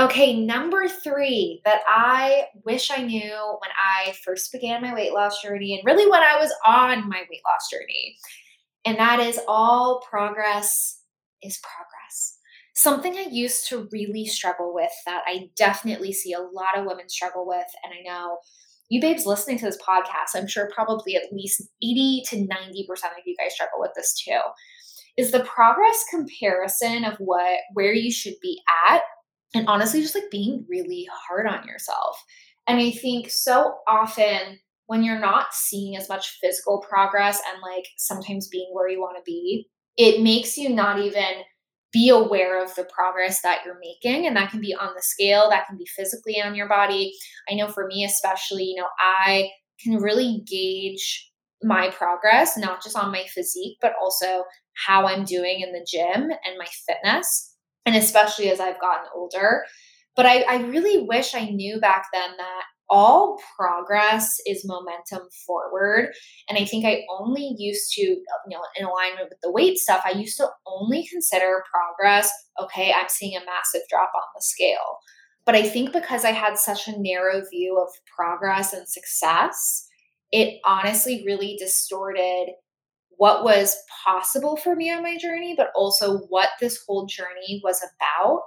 Okay, 0.00 0.38
number 0.40 0.86
three 0.88 1.60
that 1.64 1.80
I 1.88 2.44
wish 2.64 2.88
I 2.90 3.02
knew 3.02 3.32
when 3.32 3.70
I 3.76 4.14
first 4.24 4.52
began 4.52 4.80
my 4.80 4.94
weight 4.94 5.12
loss 5.12 5.42
journey, 5.42 5.74
and 5.74 5.84
really 5.84 6.08
when 6.08 6.22
I 6.22 6.38
was 6.38 6.54
on 6.64 7.08
my 7.08 7.18
weight 7.28 7.42
loss 7.44 7.68
journey, 7.70 8.16
and 8.88 8.98
that 8.98 9.20
is 9.20 9.38
all 9.46 10.02
progress 10.08 11.02
is 11.42 11.58
progress. 11.58 12.38
Something 12.74 13.18
I 13.18 13.26
used 13.30 13.68
to 13.68 13.86
really 13.92 14.24
struggle 14.24 14.72
with 14.72 14.90
that 15.04 15.24
I 15.26 15.50
definitely 15.56 16.10
see 16.14 16.32
a 16.32 16.40
lot 16.40 16.78
of 16.78 16.86
women 16.86 17.06
struggle 17.10 17.46
with. 17.46 17.66
And 17.84 17.92
I 17.92 18.00
know 18.02 18.38
you 18.88 19.02
babes 19.02 19.26
listening 19.26 19.58
to 19.58 19.66
this 19.66 19.76
podcast, 19.86 20.34
I'm 20.34 20.46
sure 20.46 20.70
probably 20.74 21.16
at 21.16 21.34
least 21.34 21.68
80 21.82 22.22
to 22.30 22.36
90% 22.36 22.48
of 22.48 23.26
you 23.26 23.36
guys 23.36 23.52
struggle 23.52 23.78
with 23.78 23.90
this 23.94 24.14
too. 24.14 24.40
Is 25.18 25.32
the 25.32 25.44
progress 25.44 26.02
comparison 26.08 27.04
of 27.04 27.18
what 27.18 27.58
where 27.74 27.92
you 27.92 28.10
should 28.10 28.36
be 28.40 28.58
at 28.88 29.02
and 29.54 29.68
honestly 29.68 30.00
just 30.00 30.14
like 30.14 30.30
being 30.30 30.64
really 30.66 31.06
hard 31.12 31.46
on 31.46 31.68
yourself. 31.68 32.24
And 32.66 32.78
I 32.80 32.90
think 32.92 33.28
so 33.28 33.74
often 33.86 34.60
when 34.88 35.04
you're 35.04 35.20
not 35.20 35.52
seeing 35.52 35.96
as 35.96 36.08
much 36.08 36.38
physical 36.40 36.80
progress 36.88 37.40
and 37.52 37.62
like 37.62 37.86
sometimes 37.98 38.48
being 38.48 38.70
where 38.72 38.88
you 38.88 38.98
want 38.98 39.18
to 39.18 39.22
be, 39.24 39.68
it 39.98 40.22
makes 40.22 40.56
you 40.56 40.70
not 40.70 40.98
even 40.98 41.42
be 41.92 42.08
aware 42.08 42.62
of 42.62 42.74
the 42.74 42.88
progress 42.92 43.42
that 43.42 43.60
you're 43.64 43.78
making. 43.80 44.26
And 44.26 44.34
that 44.36 44.50
can 44.50 44.60
be 44.60 44.74
on 44.74 44.94
the 44.96 45.02
scale, 45.02 45.50
that 45.50 45.66
can 45.66 45.76
be 45.76 45.86
physically 45.94 46.40
on 46.40 46.54
your 46.54 46.68
body. 46.68 47.12
I 47.50 47.54
know 47.54 47.68
for 47.68 47.86
me, 47.86 48.02
especially, 48.04 48.64
you 48.64 48.76
know, 48.76 48.88
I 48.98 49.50
can 49.82 49.96
really 49.96 50.42
gauge 50.46 51.30
my 51.62 51.90
progress, 51.90 52.56
not 52.56 52.82
just 52.82 52.96
on 52.96 53.12
my 53.12 53.24
physique, 53.34 53.76
but 53.82 53.92
also 54.02 54.44
how 54.86 55.06
I'm 55.06 55.24
doing 55.24 55.60
in 55.60 55.72
the 55.72 55.86
gym 55.86 56.30
and 56.30 56.58
my 56.58 56.66
fitness. 56.86 57.54
And 57.84 57.94
especially 57.94 58.50
as 58.50 58.58
I've 58.60 58.80
gotten 58.80 59.06
older. 59.14 59.64
But 60.16 60.24
I, 60.24 60.40
I 60.48 60.62
really 60.62 61.04
wish 61.06 61.34
I 61.34 61.44
knew 61.44 61.78
back 61.78 62.06
then 62.12 62.30
that 62.38 62.62
all 62.90 63.38
progress 63.56 64.38
is 64.46 64.64
momentum 64.64 65.28
forward. 65.46 66.12
And 66.48 66.58
I 66.58 66.64
think 66.64 66.84
I 66.84 67.04
only 67.20 67.54
used 67.58 67.92
to, 67.94 68.02
you 68.02 68.24
know, 68.48 68.60
in 68.78 68.86
alignment 68.86 69.28
with 69.28 69.38
the 69.42 69.52
weight 69.52 69.78
stuff, 69.78 70.02
I 70.04 70.12
used 70.12 70.36
to 70.38 70.48
only 70.66 71.06
consider 71.06 71.62
progress, 71.72 72.30
okay, 72.62 72.92
I'm 72.92 73.08
seeing 73.08 73.36
a 73.36 73.44
massive 73.44 73.82
drop 73.90 74.10
on 74.14 74.22
the 74.34 74.42
scale. 74.42 74.98
But 75.44 75.54
I 75.54 75.62
think 75.62 75.92
because 75.92 76.24
I 76.24 76.32
had 76.32 76.58
such 76.58 76.88
a 76.88 76.98
narrow 76.98 77.42
view 77.50 77.78
of 77.78 77.88
progress 78.14 78.72
and 78.72 78.88
success, 78.88 79.86
it 80.30 80.60
honestly 80.64 81.22
really 81.26 81.56
distorted 81.58 82.52
what 83.16 83.44
was 83.44 83.76
possible 84.04 84.56
for 84.56 84.76
me 84.76 84.90
on 84.92 85.02
my 85.02 85.16
journey, 85.16 85.54
but 85.56 85.70
also 85.74 86.18
what 86.28 86.50
this 86.60 86.78
whole 86.86 87.06
journey 87.06 87.60
was 87.64 87.82
about. 87.82 88.42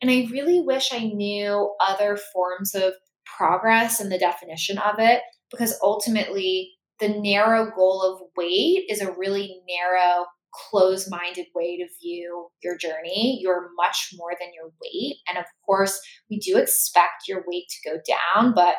And 0.00 0.10
I 0.10 0.28
really 0.30 0.60
wish 0.60 0.92
I 0.92 1.00
knew 1.00 1.74
other 1.86 2.18
forms 2.32 2.74
of 2.74 2.94
progress 3.36 4.00
and 4.00 4.10
the 4.10 4.18
definition 4.18 4.78
of 4.78 4.96
it 4.98 5.22
because 5.50 5.78
ultimately 5.82 6.72
the 7.00 7.08
narrow 7.08 7.70
goal 7.74 8.02
of 8.02 8.28
weight 8.36 8.84
is 8.88 9.00
a 9.00 9.12
really 9.12 9.60
narrow 9.68 10.26
closed 10.70 11.10
minded 11.10 11.46
way 11.54 11.76
to 11.76 11.86
view 12.00 12.48
your 12.62 12.76
journey. 12.78 13.38
You're 13.42 13.70
much 13.76 14.10
more 14.14 14.32
than 14.38 14.50
your 14.54 14.70
weight. 14.82 15.16
And 15.28 15.38
of 15.38 15.44
course, 15.66 16.00
we 16.30 16.38
do 16.38 16.56
expect 16.56 17.28
your 17.28 17.44
weight 17.46 17.66
to 17.68 17.90
go 17.90 17.98
down, 18.08 18.54
but 18.54 18.76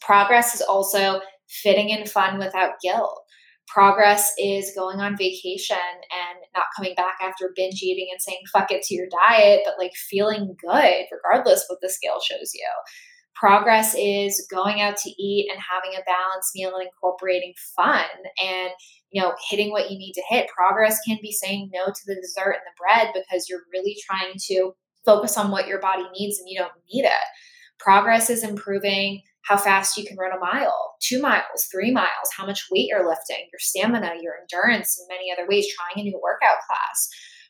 progress 0.00 0.54
is 0.54 0.62
also 0.62 1.20
fitting 1.48 1.90
in 1.90 2.06
fun 2.06 2.38
without 2.38 2.80
guilt. 2.82 3.20
Progress 3.68 4.32
is 4.38 4.72
going 4.74 4.98
on 5.00 5.18
vacation 5.18 5.76
and 5.76 6.38
not 6.56 6.64
coming 6.74 6.94
back 6.94 7.16
after 7.20 7.52
binge 7.54 7.82
eating 7.82 8.08
and 8.10 8.22
saying 8.22 8.40
fuck 8.50 8.70
it 8.70 8.82
to 8.82 8.94
your 8.94 9.06
diet, 9.28 9.60
but 9.66 9.74
like 9.78 9.92
feeling 10.08 10.56
good 10.66 11.04
regardless 11.12 11.66
what 11.68 11.78
the 11.82 11.90
scale 11.90 12.18
shows 12.20 12.52
you. 12.54 12.66
Progress 13.38 13.94
is 13.96 14.46
going 14.50 14.80
out 14.80 14.96
to 14.96 15.10
eat 15.22 15.48
and 15.50 15.60
having 15.60 15.96
a 15.96 16.04
balanced 16.04 16.52
meal 16.54 16.74
and 16.74 16.86
incorporating 16.86 17.54
fun 17.76 18.04
and 18.42 18.70
you 19.10 19.22
know 19.22 19.34
hitting 19.48 19.70
what 19.70 19.90
you 19.90 19.98
need 19.98 20.12
to 20.14 20.22
hit. 20.28 20.48
Progress 20.48 20.98
can 21.06 21.18
be 21.22 21.32
saying 21.32 21.70
no 21.72 21.86
to 21.86 22.00
the 22.06 22.16
dessert 22.16 22.56
and 22.56 22.66
the 22.66 22.78
bread 22.78 23.14
because 23.14 23.48
you're 23.48 23.62
really 23.72 23.96
trying 24.04 24.34
to 24.48 24.72
focus 25.04 25.36
on 25.36 25.50
what 25.50 25.68
your 25.68 25.80
body 25.80 26.04
needs 26.18 26.38
and 26.38 26.48
you 26.48 26.58
don't 26.58 26.72
need 26.92 27.04
it. 27.04 27.12
Progress 27.78 28.28
is 28.28 28.42
improving 28.42 29.22
how 29.42 29.56
fast 29.56 29.96
you 29.96 30.04
can 30.04 30.16
run 30.18 30.36
a 30.36 30.40
mile, 30.40 30.96
two 31.00 31.22
miles, 31.22 31.68
three 31.72 31.90
miles, 31.90 32.30
how 32.36 32.44
much 32.44 32.66
weight 32.70 32.88
you're 32.88 33.08
lifting, 33.08 33.46
your 33.50 33.58
stamina, 33.58 34.14
your 34.20 34.34
endurance, 34.40 34.98
and 34.98 35.08
many 35.08 35.32
other 35.32 35.48
ways, 35.48 35.66
trying 35.72 36.04
a 36.04 36.10
new 36.10 36.20
workout 36.22 36.58
class. 36.66 37.08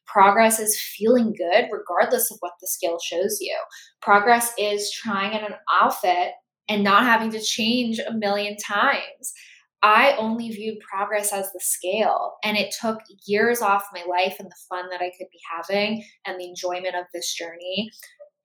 Progress 0.08 0.58
is 0.58 0.80
feeling 0.80 1.34
good 1.36 1.66
regardless 1.70 2.30
of 2.30 2.38
what 2.40 2.54
the 2.60 2.66
scale 2.66 2.98
shows 2.98 3.38
you. 3.40 3.56
Progress 4.00 4.52
is 4.58 4.90
trying 4.90 5.34
on 5.34 5.44
an 5.44 5.58
outfit 5.80 6.32
and 6.68 6.82
not 6.82 7.04
having 7.04 7.30
to 7.30 7.40
change 7.40 7.98
a 7.98 8.12
million 8.12 8.56
times. 8.56 9.32
I 9.82 10.16
only 10.18 10.50
viewed 10.50 10.80
progress 10.80 11.32
as 11.32 11.52
the 11.52 11.60
scale, 11.60 12.34
and 12.42 12.56
it 12.56 12.74
took 12.80 12.98
years 13.26 13.62
off 13.62 13.86
my 13.92 14.02
life 14.08 14.36
and 14.40 14.50
the 14.50 14.56
fun 14.68 14.90
that 14.90 15.00
I 15.00 15.12
could 15.16 15.28
be 15.30 15.38
having 15.56 16.04
and 16.26 16.40
the 16.40 16.48
enjoyment 16.48 16.96
of 16.96 17.04
this 17.14 17.32
journey. 17.34 17.90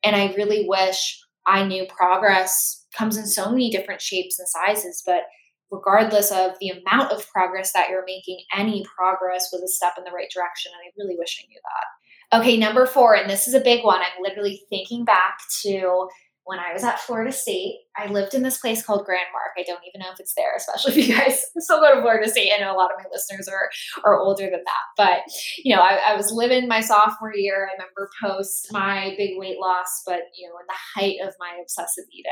And 0.03 0.15
I 0.15 0.33
really 0.35 0.67
wish 0.67 1.19
I 1.47 1.65
knew 1.65 1.87
progress 1.87 2.85
comes 2.95 3.17
in 3.17 3.25
so 3.25 3.49
many 3.49 3.71
different 3.71 4.01
shapes 4.01 4.37
and 4.37 4.47
sizes, 4.47 5.01
but 5.05 5.23
regardless 5.73 6.31
of 6.31 6.51
the 6.61 6.69
amount 6.69 7.11
of 7.11 7.27
progress 7.31 7.73
that 7.73 7.89
you're 7.89 8.05
making, 8.05 8.39
any 8.55 8.85
progress 8.95 9.49
was 9.51 9.63
a 9.63 9.67
step 9.67 9.93
in 9.97 10.03
the 10.03 10.11
right 10.11 10.31
direction. 10.33 10.71
And 10.71 10.81
I 10.85 10.93
really 11.03 11.17
wish 11.17 11.43
I 11.43 11.47
knew 11.47 11.59
that. 11.63 12.39
Okay, 12.39 12.57
number 12.57 12.85
four, 12.85 13.15
and 13.15 13.29
this 13.29 13.47
is 13.47 13.53
a 13.53 13.59
big 13.59 13.83
one. 13.83 14.01
I'm 14.01 14.21
literally 14.21 14.61
thinking 14.69 15.03
back 15.03 15.39
to 15.63 16.07
when 16.45 16.59
I 16.59 16.73
was 16.73 16.83
at 16.83 16.99
Florida 16.99 17.31
State. 17.31 17.75
I 17.95 18.07
lived 18.07 18.33
in 18.33 18.43
this 18.43 18.57
place 18.57 18.83
called 18.83 19.07
Grandmarc. 19.07 19.57
I 19.57 19.63
don't 19.63 19.83
even 19.87 20.01
know 20.01 20.11
if 20.11 20.19
it's 20.19 20.33
there, 20.35 20.55
especially 20.57 20.91
if 20.99 21.07
you 21.07 21.15
guys 21.15 21.41
still 21.57 21.79
go 21.79 21.95
to 21.95 22.01
Florida 22.01 22.29
State. 22.29 22.51
I 22.53 22.59
know 22.59 22.73
a 22.73 22.77
lot 22.77 22.91
of 22.91 22.97
my 22.97 23.09
listeners 23.11 23.47
are 23.47 23.69
are 24.03 24.19
older 24.19 24.43
than 24.43 24.63
that. 24.65 24.85
But 24.97 25.19
you 25.63 25.75
know, 25.75 25.81
I, 25.81 26.13
I 26.13 26.15
was 26.15 26.31
living 26.31 26.67
my 26.67 26.81
sophomore 26.81 27.35
year. 27.35 27.69
I 27.69 27.73
remember 27.73 28.09
post 28.21 28.67
my 28.71 29.13
big 29.17 29.37
weight 29.37 29.59
loss, 29.59 30.01
but 30.05 30.21
you 30.37 30.47
know, 30.47 30.55
in 30.59 30.67
the 30.67 30.99
height 30.99 31.27
of 31.27 31.33
my 31.39 31.57
obsessive 31.61 32.05
eating. 32.11 32.31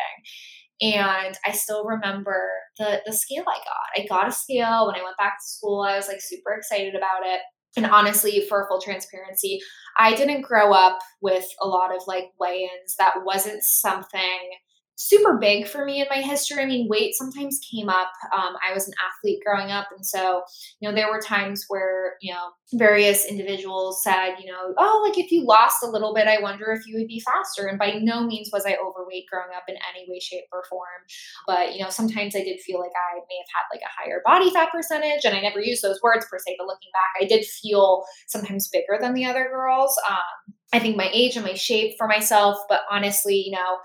And 0.82 1.38
I 1.46 1.52
still 1.52 1.86
remember 1.86 2.50
the 2.78 3.02
the 3.06 3.14
scale 3.14 3.44
I 3.48 3.58
got. 3.58 4.04
I 4.04 4.08
got 4.08 4.28
a 4.28 4.32
scale 4.32 4.88
when 4.88 4.96
I 4.96 5.04
went 5.04 5.18
back 5.18 5.38
to 5.38 5.48
school. 5.48 5.82
I 5.82 5.96
was 5.96 6.08
like 6.08 6.22
super 6.22 6.54
excited 6.54 6.96
about 6.96 7.26
it. 7.26 7.42
And 7.78 7.86
honestly, 7.86 8.46
for 8.50 8.68
full 8.68 8.82
transparency, 8.82 9.60
I 9.98 10.16
didn't 10.16 10.42
grow 10.42 10.74
up 10.74 11.00
with 11.22 11.46
a 11.62 11.68
lot 11.68 11.96
of 11.96 12.02
like 12.06 12.26
weigh-ins. 12.40 12.96
That 12.98 13.24
wasn't 13.24 13.64
something 13.64 14.40
super 15.02 15.38
big 15.38 15.68
for 15.68 15.84
me 15.84 16.02
in 16.02 16.08
my 16.10 16.22
history. 16.22 16.62
I 16.62 16.66
mean, 16.66 16.88
weight 16.88 17.16
sometimes 17.16 17.60
came 17.60 17.90
up. 17.90 18.12
Um, 18.36 18.56
I 18.68 18.74
was 18.74 18.88
an 18.88 18.94
athlete 19.10 19.40
growing 19.46 19.72
up. 19.72 19.88
And 19.96 20.06
so, 20.06 20.44
you 20.80 20.88
know, 20.88 20.94
there 20.94 21.10
were 21.10 21.20
times 21.20 21.66
where, 21.68 22.16
you 22.22 22.34
know, 22.34 22.50
various 22.74 23.26
individuals 23.26 24.04
said, 24.04 24.36
you 24.40 24.52
know, 24.52 24.74
oh, 24.78 25.06
like 25.08 25.18
if 25.18 25.32
you 25.32 25.44
lost 25.46 25.84
a 25.84 25.90
little 25.90 26.14
bit, 26.14 26.28
I 26.28 26.42
wonder 26.42 26.72
if 26.72 26.86
you 26.86 26.98
would 26.98 27.08
be 27.08 27.20
faster. 27.20 27.68
And 27.68 27.80
by 27.80 28.00
no 28.02 28.24
means 28.24 28.50
was 28.54 28.66
I 28.66 28.78
overweight 28.78 29.26
growing 29.30 29.50
up 29.56 29.64
in 29.68 29.76
any 29.76 30.06
way, 30.08 30.20
shape, 30.20 30.46
or 30.52 30.64
form. 30.70 31.02
But, 31.48 31.76
you 31.76 31.84
know, 31.84 31.90
sometimes 31.90 32.36
I 32.36 32.44
did 32.44 32.60
feel 32.62 32.80
like 32.80 32.92
I 32.96 33.16
may 33.16 33.38
have 33.40 33.52
had 33.56 33.76
like 33.76 33.82
a 33.82 34.02
higher 34.02 34.22
body 34.24 34.52
fat 34.52 34.72
percentage. 34.72 35.26
And 35.26 35.36
I 35.36 35.42
never 35.42 35.60
used 35.60 35.84
those 35.84 36.00
words 36.02 36.26
per 36.30 36.38
se, 36.38 36.56
but 36.58 36.68
looking 36.68 36.92
back, 36.94 37.22
I 37.22 37.26
did 37.26 37.46
feel 37.46 38.04
sometimes 38.28 38.70
bigger 38.70 38.98
than 39.00 39.14
the 39.14 39.26
other 39.26 39.50
girls. 39.52 39.98
Um, 40.10 40.54
I 40.74 40.80
think 40.80 40.96
my 40.96 41.10
age 41.12 41.36
and 41.36 41.46
my 41.46 41.54
shape 41.54 41.96
for 41.98 42.08
myself, 42.08 42.58
but 42.70 42.82
honestly, 42.90 43.36
you 43.36 43.52
know, 43.52 43.78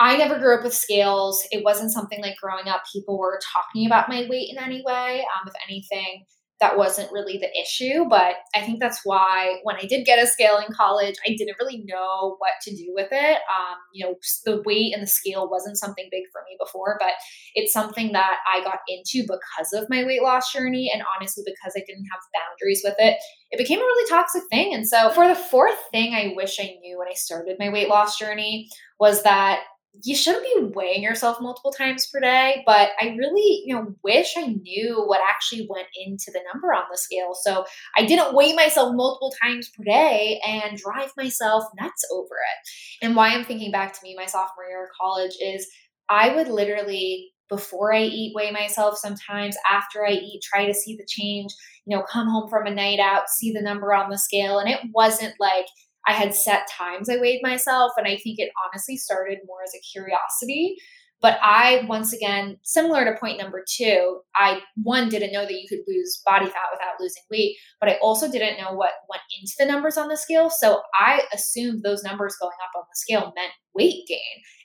I 0.00 0.16
never 0.16 0.38
grew 0.38 0.56
up 0.56 0.64
with 0.64 0.74
scales. 0.74 1.46
It 1.52 1.62
wasn't 1.62 1.92
something 1.92 2.22
like 2.22 2.36
growing 2.42 2.68
up, 2.68 2.82
people 2.90 3.18
were 3.18 3.38
talking 3.52 3.86
about 3.86 4.08
my 4.08 4.26
weight 4.30 4.48
in 4.50 4.58
any 4.58 4.82
way. 4.84 5.20
Um, 5.20 5.46
if 5.46 5.52
anything, 5.68 6.24
that 6.58 6.76
wasn't 6.76 7.12
really 7.12 7.38
the 7.38 7.50
issue. 7.58 8.04
But 8.08 8.36
I 8.54 8.60
think 8.60 8.80
that's 8.80 9.00
why 9.04 9.60
when 9.62 9.76
I 9.76 9.86
did 9.86 10.06
get 10.06 10.22
a 10.22 10.26
scale 10.26 10.58
in 10.58 10.72
college, 10.74 11.16
I 11.26 11.34
didn't 11.36 11.56
really 11.60 11.84
know 11.86 12.36
what 12.38 12.52
to 12.62 12.74
do 12.74 12.92
with 12.94 13.08
it. 13.10 13.36
Um, 13.36 13.76
you 13.92 14.06
know, 14.06 14.14
the 14.46 14.62
weight 14.64 14.92
and 14.94 15.02
the 15.02 15.06
scale 15.06 15.50
wasn't 15.50 15.78
something 15.78 16.08
big 16.10 16.24
for 16.32 16.42
me 16.48 16.56
before, 16.58 16.96
but 16.98 17.12
it's 17.54 17.72
something 17.72 18.12
that 18.12 18.38
I 18.50 18.62
got 18.62 18.78
into 18.88 19.22
because 19.22 19.72
of 19.74 19.88
my 19.90 20.04
weight 20.04 20.22
loss 20.22 20.50
journey. 20.50 20.90
And 20.92 21.02
honestly, 21.16 21.44
because 21.46 21.74
I 21.76 21.84
didn't 21.86 22.06
have 22.10 22.20
boundaries 22.34 22.82
with 22.84 22.96
it, 22.98 23.18
it 23.50 23.58
became 23.58 23.80
a 23.80 23.82
really 23.82 24.08
toxic 24.08 24.42
thing. 24.50 24.74
And 24.74 24.86
so, 24.86 25.10
for 25.10 25.28
the 25.28 25.34
fourth 25.34 25.78
thing 25.92 26.14
I 26.14 26.32
wish 26.36 26.58
I 26.58 26.76
knew 26.80 26.98
when 26.98 27.08
I 27.08 27.14
started 27.14 27.56
my 27.58 27.70
weight 27.70 27.88
loss 27.88 28.18
journey 28.18 28.68
was 28.98 29.22
that 29.24 29.60
you 30.02 30.14
shouldn't 30.14 30.44
be 30.44 30.72
weighing 30.74 31.02
yourself 31.02 31.40
multiple 31.40 31.72
times 31.72 32.06
per 32.12 32.20
day 32.20 32.62
but 32.64 32.90
i 33.00 33.14
really 33.18 33.62
you 33.64 33.74
know 33.74 33.94
wish 34.04 34.34
i 34.36 34.46
knew 34.46 35.02
what 35.06 35.20
actually 35.28 35.66
went 35.68 35.88
into 35.96 36.30
the 36.32 36.40
number 36.52 36.72
on 36.72 36.84
the 36.90 36.96
scale. 36.96 37.34
So 37.34 37.64
i 37.96 38.04
didn't 38.04 38.34
weigh 38.34 38.54
myself 38.54 38.94
multiple 38.94 39.32
times 39.42 39.70
per 39.76 39.84
day 39.84 40.40
and 40.46 40.78
drive 40.78 41.12
myself 41.16 41.64
nuts 41.78 42.04
over 42.12 42.24
it. 42.24 43.04
And 43.04 43.16
why 43.16 43.30
i'm 43.30 43.44
thinking 43.44 43.72
back 43.72 43.92
to 43.92 44.00
me 44.02 44.14
my 44.16 44.26
sophomore 44.26 44.66
year 44.68 44.84
of 44.84 44.90
college 45.00 45.36
is 45.40 45.66
i 46.08 46.34
would 46.34 46.48
literally 46.48 47.30
before 47.48 47.92
i 47.92 48.02
eat 48.02 48.32
weigh 48.34 48.52
myself 48.52 48.96
sometimes. 48.96 49.56
After 49.70 50.06
i 50.06 50.12
eat 50.12 50.40
try 50.42 50.66
to 50.66 50.74
see 50.74 50.96
the 50.96 51.06
change 51.08 51.52
you 51.86 51.96
know 51.96 52.04
come 52.04 52.28
home 52.28 52.48
from 52.48 52.66
a 52.66 52.74
night 52.74 53.00
out 53.00 53.28
see 53.28 53.52
the 53.52 53.62
number 53.62 53.92
on 53.92 54.10
the 54.10 54.18
scale. 54.18 54.58
And 54.60 54.68
it 54.68 54.80
wasn't 54.94 55.34
like 55.40 55.66
I 56.06 56.12
had 56.12 56.34
set 56.34 56.68
times 56.70 57.08
I 57.08 57.18
weighed 57.18 57.40
myself, 57.42 57.92
and 57.96 58.06
I 58.06 58.16
think 58.16 58.38
it 58.38 58.50
honestly 58.64 58.96
started 58.96 59.38
more 59.46 59.62
as 59.64 59.74
a 59.74 59.80
curiosity. 59.92 60.76
But 61.22 61.38
I, 61.42 61.84
once 61.86 62.14
again, 62.14 62.56
similar 62.62 63.04
to 63.04 63.18
point 63.20 63.38
number 63.38 63.62
two, 63.68 64.20
I 64.34 64.60
one 64.82 65.10
didn't 65.10 65.32
know 65.32 65.42
that 65.42 65.52
you 65.52 65.68
could 65.68 65.80
lose 65.86 66.22
body 66.24 66.46
fat 66.46 66.70
without 66.72 66.98
losing 66.98 67.22
weight, 67.30 67.56
but 67.78 67.90
I 67.90 67.98
also 68.00 68.30
didn't 68.30 68.58
know 68.58 68.72
what 68.72 68.92
went 69.08 69.22
into 69.38 69.52
the 69.58 69.66
numbers 69.66 69.98
on 69.98 70.08
the 70.08 70.16
scale. 70.16 70.48
So 70.48 70.80
I 70.94 71.22
assumed 71.34 71.82
those 71.82 72.02
numbers 72.02 72.36
going 72.40 72.56
up 72.64 72.70
on 72.74 72.84
the 72.88 72.96
scale 72.96 73.32
meant 73.36 73.52
weight 73.74 74.06
gain 74.08 74.18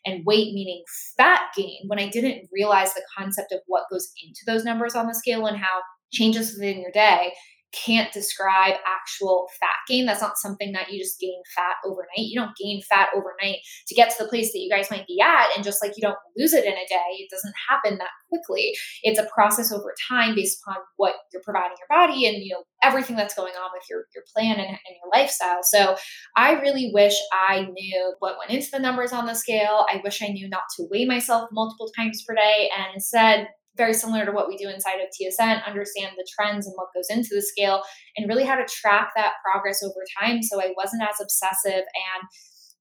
and 0.06 0.26
weight 0.26 0.54
meaning 0.54 0.84
fat 1.18 1.42
gain 1.58 1.80
when 1.88 2.00
I 2.00 2.08
didn't 2.08 2.48
realize 2.54 2.94
the 2.94 3.04
concept 3.18 3.52
of 3.52 3.60
what 3.68 3.90
goes 3.92 4.10
into 4.24 4.40
those 4.48 4.64
numbers 4.64 4.96
on 4.96 5.08
the 5.08 5.16
scale 5.16 5.48
and 5.48 5.58
how 5.58 5.82
changes 6.14 6.54
within 6.54 6.80
your 6.80 6.92
day 6.92 7.34
can't 7.76 8.12
describe 8.14 8.76
actual 8.86 9.48
fat 9.60 9.76
gain. 9.88 10.06
That's 10.06 10.22
not 10.22 10.38
something 10.38 10.72
that 10.72 10.92
you 10.92 11.00
just 11.00 11.20
gain 11.20 11.42
fat 11.56 11.76
overnight. 11.86 12.30
You 12.30 12.40
don't 12.40 12.56
gain 12.56 12.82
fat 12.90 13.10
overnight 13.16 13.58
to 13.88 13.96
get 13.96 14.10
to 14.12 14.24
the 14.24 14.30
place 14.30 14.52
that 14.52 14.60
you 14.60 14.70
guys 14.70 14.92
might 14.92 15.08
be 15.08 15.20
at. 15.22 15.56
And 15.56 15.64
just 15.64 15.84
like 15.84 15.94
you 15.96 16.02
don't 16.02 16.18
lose 16.38 16.54
it 16.54 16.66
in 16.66 16.74
a 16.74 16.88
day, 16.88 17.12
it 17.20 17.30
doesn't 17.30 17.54
happen 17.70 17.98
that 17.98 18.10
quickly. 18.30 18.74
It's 19.04 19.20
a 19.20 19.28
process 19.34 19.72
over 19.72 19.94
time 20.10 20.36
based 20.36 20.60
upon 20.62 20.82
what 20.98 21.16
you're 21.34 21.42
providing 21.44 21.78
your 21.80 22.00
body 22.00 22.26
and, 22.26 22.38
you 22.44 22.54
know, 22.54 22.64
everything 22.84 23.16
that's 23.16 23.36
going 23.36 23.54
on 23.54 23.72
with 23.74 23.84
your, 23.90 24.06
your 24.14 24.24
plan 24.34 24.56
and, 24.56 24.70
and 24.70 24.70
your 24.70 25.12
lifestyle. 25.14 25.60
So 25.64 25.96
I 26.36 26.54
really 26.54 26.92
wish 26.94 27.16
I 27.34 27.68
knew 27.72 28.14
what 28.20 28.38
went 28.38 28.52
into 28.52 28.72
the 28.72 28.80
numbers 28.80 29.12
on 29.12 29.26
the 29.26 29.34
scale. 29.34 29.86
I 29.90 30.02
wish 30.04 30.22
I 30.22 30.28
knew 30.28 30.48
not 30.48 30.64
to 30.78 30.88
weigh 30.92 31.06
myself 31.06 31.50
multiple 31.52 31.92
times 31.96 32.24
per 32.28 32.36
day 32.36 32.70
and 32.78 32.88
instead 32.94 33.48
very 33.78 33.94
similar 33.94 34.26
to 34.26 34.32
what 34.32 34.48
we 34.48 34.58
do 34.58 34.70
inside 34.70 35.00
of 35.02 35.10
TSN, 35.10 35.66
understand 35.66 36.14
the 36.18 36.28
trends 36.38 36.66
and 36.66 36.76
what 36.76 36.94
goes 36.96 37.08
into 37.10 37.30
the 37.34 37.42
scale, 37.42 37.84
and 38.18 38.28
really 38.28 38.46
how 38.46 38.56
to 38.56 38.66
track 38.66 39.12
that 39.16 39.34
progress 39.44 39.84
over 39.84 40.04
time 40.20 40.42
so 40.42 40.62
I 40.62 40.74
wasn't 40.78 41.04
as 41.04 41.22
obsessive 41.22 41.84
and 41.84 42.28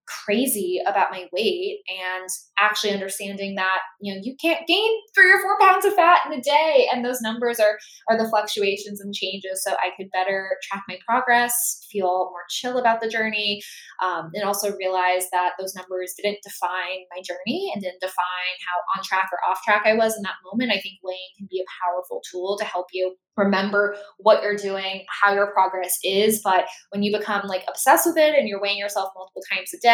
crazy 0.07 0.81
about 0.87 1.11
my 1.11 1.27
weight 1.33 1.81
and 1.89 2.29
actually 2.59 2.93
understanding 2.93 3.55
that 3.55 3.81
you 4.01 4.13
know 4.13 4.21
you 4.23 4.37
can't 4.41 4.67
gain 4.67 4.91
three 5.15 5.33
or 5.33 5.41
four 5.41 5.59
pounds 5.61 5.85
of 5.85 5.95
fat 5.95 6.21
in 6.27 6.39
a 6.39 6.43
day 6.43 6.89
and 6.93 7.05
those 7.05 7.21
numbers 7.21 7.59
are 7.59 7.79
are 8.09 8.19
the 8.19 8.29
fluctuations 8.29 9.01
and 9.01 9.15
changes 9.15 9.63
so 9.63 9.73
i 9.75 9.91
could 9.97 10.11
better 10.13 10.57
track 10.63 10.83
my 10.89 10.99
progress 11.07 11.87
feel 11.91 12.31
more 12.31 12.45
chill 12.51 12.79
about 12.79 13.01
the 13.01 13.09
journey 13.09 13.61
um, 14.03 14.31
and 14.35 14.45
also 14.45 14.77
realize 14.77 15.25
that 15.33 15.53
those 15.59 15.75
numbers 15.75 16.15
didn't 16.21 16.39
define 16.43 17.01
my 17.15 17.23
journey 17.23 17.71
and 17.73 17.83
didn't 17.83 18.01
define 18.01 18.55
how 18.69 18.99
on 18.99 19.05
track 19.05 19.29
or 19.33 19.39
off 19.51 19.63
track 19.65 19.83
i 19.87 19.95
was 19.95 20.17
in 20.17 20.23
that 20.23 20.37
moment 20.45 20.71
i 20.71 20.81
think 20.81 20.99
weighing 21.03 21.33
can 21.39 21.49
be 21.51 21.61
a 21.61 21.73
powerful 21.83 22.21
tool 22.31 22.59
to 22.59 22.65
help 22.65 22.87
you 22.93 23.17
remember 23.37 23.97
what 24.19 24.43
you're 24.43 24.57
doing, 24.57 25.05
how 25.09 25.33
your 25.35 25.51
progress 25.53 25.99
is. 26.03 26.41
But 26.43 26.67
when 26.91 27.03
you 27.03 27.17
become 27.17 27.47
like 27.47 27.65
obsessed 27.69 28.07
with 28.07 28.17
it 28.17 28.35
and 28.35 28.49
you're 28.49 28.61
weighing 28.61 28.79
yourself 28.79 29.11
multiple 29.17 29.43
times 29.53 29.71
a 29.75 29.79
day, 29.79 29.94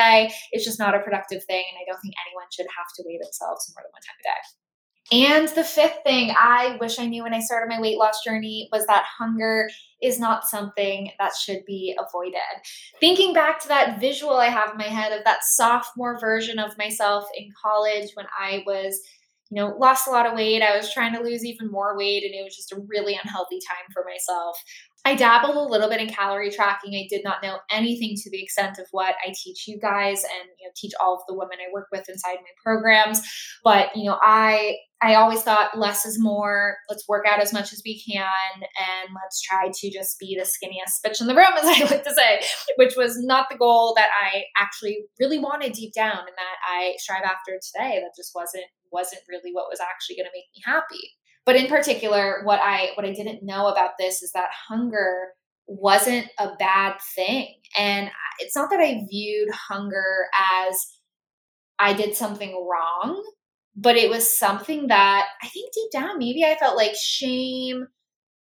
it's 0.53 0.65
just 0.65 0.79
not 0.79 0.95
a 0.95 1.01
productive 1.01 1.45
thing. 1.45 1.65
And 1.71 1.79
I 1.81 1.85
don't 1.91 2.01
think 2.01 2.15
anyone 2.27 2.47
should 2.53 2.67
have 2.77 2.87
to 2.97 3.03
weigh 3.07 3.19
themselves 3.19 3.73
more 3.75 3.83
than 3.83 3.93
one 3.93 4.03
time 4.03 4.21
a 4.21 4.25
day. 4.25 4.43
And 5.13 5.49
the 5.49 5.65
fifth 5.65 5.99
thing 6.05 6.33
I 6.39 6.77
wish 6.81 7.01
I 7.01 7.07
knew 7.07 7.25
when 7.25 7.35
I 7.35 7.41
started 7.41 7.69
my 7.69 7.81
weight 7.81 7.99
loss 7.99 8.23
journey 8.25 8.69
was 8.71 8.87
that 8.87 9.05
hunger 9.19 9.69
is 10.01 10.21
not 10.21 10.47
something 10.47 11.11
that 11.19 11.33
should 11.35 11.65
be 11.67 11.97
avoided. 11.99 12.41
Thinking 13.01 13.33
back 13.33 13.59
to 13.61 13.69
that 13.69 13.99
visual 13.99 14.37
I 14.37 14.47
have 14.47 14.71
in 14.71 14.79
my 14.79 14.85
head 14.85 15.13
of 15.13 15.25
that 15.25 15.43
sophomore 15.43 16.19
version 16.21 16.61
of 16.61 16.79
myself 16.79 17.25
in 17.37 17.51
college 17.61 18.11
when 18.15 18.27
I 18.39 18.63
was 18.67 19.01
you 19.51 19.57
know, 19.57 19.77
lost 19.79 20.07
a 20.07 20.11
lot 20.11 20.27
of 20.27 20.35
weight. 20.35 20.63
I 20.63 20.77
was 20.77 20.93
trying 20.93 21.13
to 21.15 21.23
lose 21.23 21.45
even 21.45 21.71
more 21.71 21.97
weight, 21.97 22.23
and 22.23 22.33
it 22.33 22.45
was 22.45 22.55
just 22.55 22.73
a 22.73 22.81
really 22.87 23.19
unhealthy 23.21 23.59
time 23.69 23.87
for 23.93 24.05
myself. 24.05 24.57
I 25.05 25.15
dabbled 25.15 25.57
a 25.57 25.73
little 25.73 25.89
bit 25.89 26.01
in 26.01 26.09
calorie 26.09 26.51
tracking. 26.51 26.95
I 26.95 27.07
did 27.09 27.25
not 27.25 27.43
know 27.43 27.59
anything 27.71 28.17
to 28.17 28.31
the 28.31 28.43
extent 28.43 28.79
of 28.79 28.87
what 28.91 29.15
I 29.27 29.33
teach 29.35 29.67
you 29.67 29.79
guys 29.79 30.23
and 30.25 30.51
you 30.59 30.67
know 30.67 30.73
teach 30.77 30.93
all 31.01 31.15
of 31.15 31.23
the 31.27 31.35
women 31.35 31.59
I 31.59 31.73
work 31.73 31.89
with 31.91 32.09
inside 32.09 32.37
my 32.37 32.53
programs. 32.63 33.23
But 33.65 33.97
you 33.97 34.05
know, 34.05 34.19
I 34.23 34.77
I 35.03 35.15
always 35.15 35.43
thought 35.43 35.79
less 35.79 36.05
is 36.05 36.21
more. 36.21 36.77
Let's 36.91 37.09
work 37.09 37.25
out 37.27 37.41
as 37.41 37.53
much 37.53 37.73
as 37.73 37.81
we 37.85 38.03
can 38.03 38.27
and 38.55 39.15
let's 39.15 39.41
try 39.41 39.71
to 39.73 39.91
just 39.91 40.19
be 40.19 40.39
the 40.39 40.45
skinniest 40.45 41.01
bitch 41.05 41.23
in 41.23 41.27
the 41.27 41.35
room, 41.35 41.53
as 41.57 41.65
I 41.65 41.91
like 41.91 42.05
to 42.05 42.15
say, 42.15 42.41
which 42.77 42.95
was 42.97 43.17
not 43.25 43.47
the 43.51 43.57
goal 43.57 43.95
that 43.97 44.11
I 44.23 44.45
actually 44.59 44.99
really 45.19 45.39
wanted 45.39 45.73
deep 45.73 45.95
down 45.95 46.19
and 46.19 46.37
that 46.37 46.57
I 46.69 46.95
strive 46.99 47.23
after 47.23 47.59
today. 47.73 48.01
That 48.03 48.13
just 48.17 48.33
wasn't 48.35 48.67
wasn't 48.93 49.23
really 49.29 49.53
what 49.53 49.71
was 49.71 49.81
actually 49.81 50.17
going 50.17 50.27
to 50.27 50.35
make 50.35 50.51
me 50.55 50.63
happy. 50.67 51.15
But 51.47 51.57
in 51.57 51.67
particular, 51.67 52.43
what 52.45 52.61
I 52.61 52.91
what 52.95 53.07
I 53.07 53.13
didn't 53.13 53.43
know 53.43 53.69
about 53.69 53.93
this 53.99 54.23
is 54.23 54.33
that 54.33 54.51
hunger 54.69 55.31
wasn't 55.67 56.27
a 56.39 56.55
bad 56.59 56.97
thing. 57.15 57.55
And 57.79 58.11
it's 58.41 58.57
not 58.57 58.71
that 58.71 58.81
I 58.81 59.07
viewed 59.09 59.51
hunger 59.51 60.27
as 60.69 60.77
I 61.79 61.93
did 61.93 62.15
something 62.15 62.53
wrong, 62.69 63.23
but 63.77 63.97
it 63.97 64.11
was 64.11 64.37
something 64.39 64.89
that 64.89 65.27
I 65.43 65.49
think 65.49 65.73
deep 65.73 65.91
down 65.93 66.19
maybe 66.19 66.45
I 66.45 66.57
felt 66.57 66.77
like 66.77 66.95
shame 66.95 67.87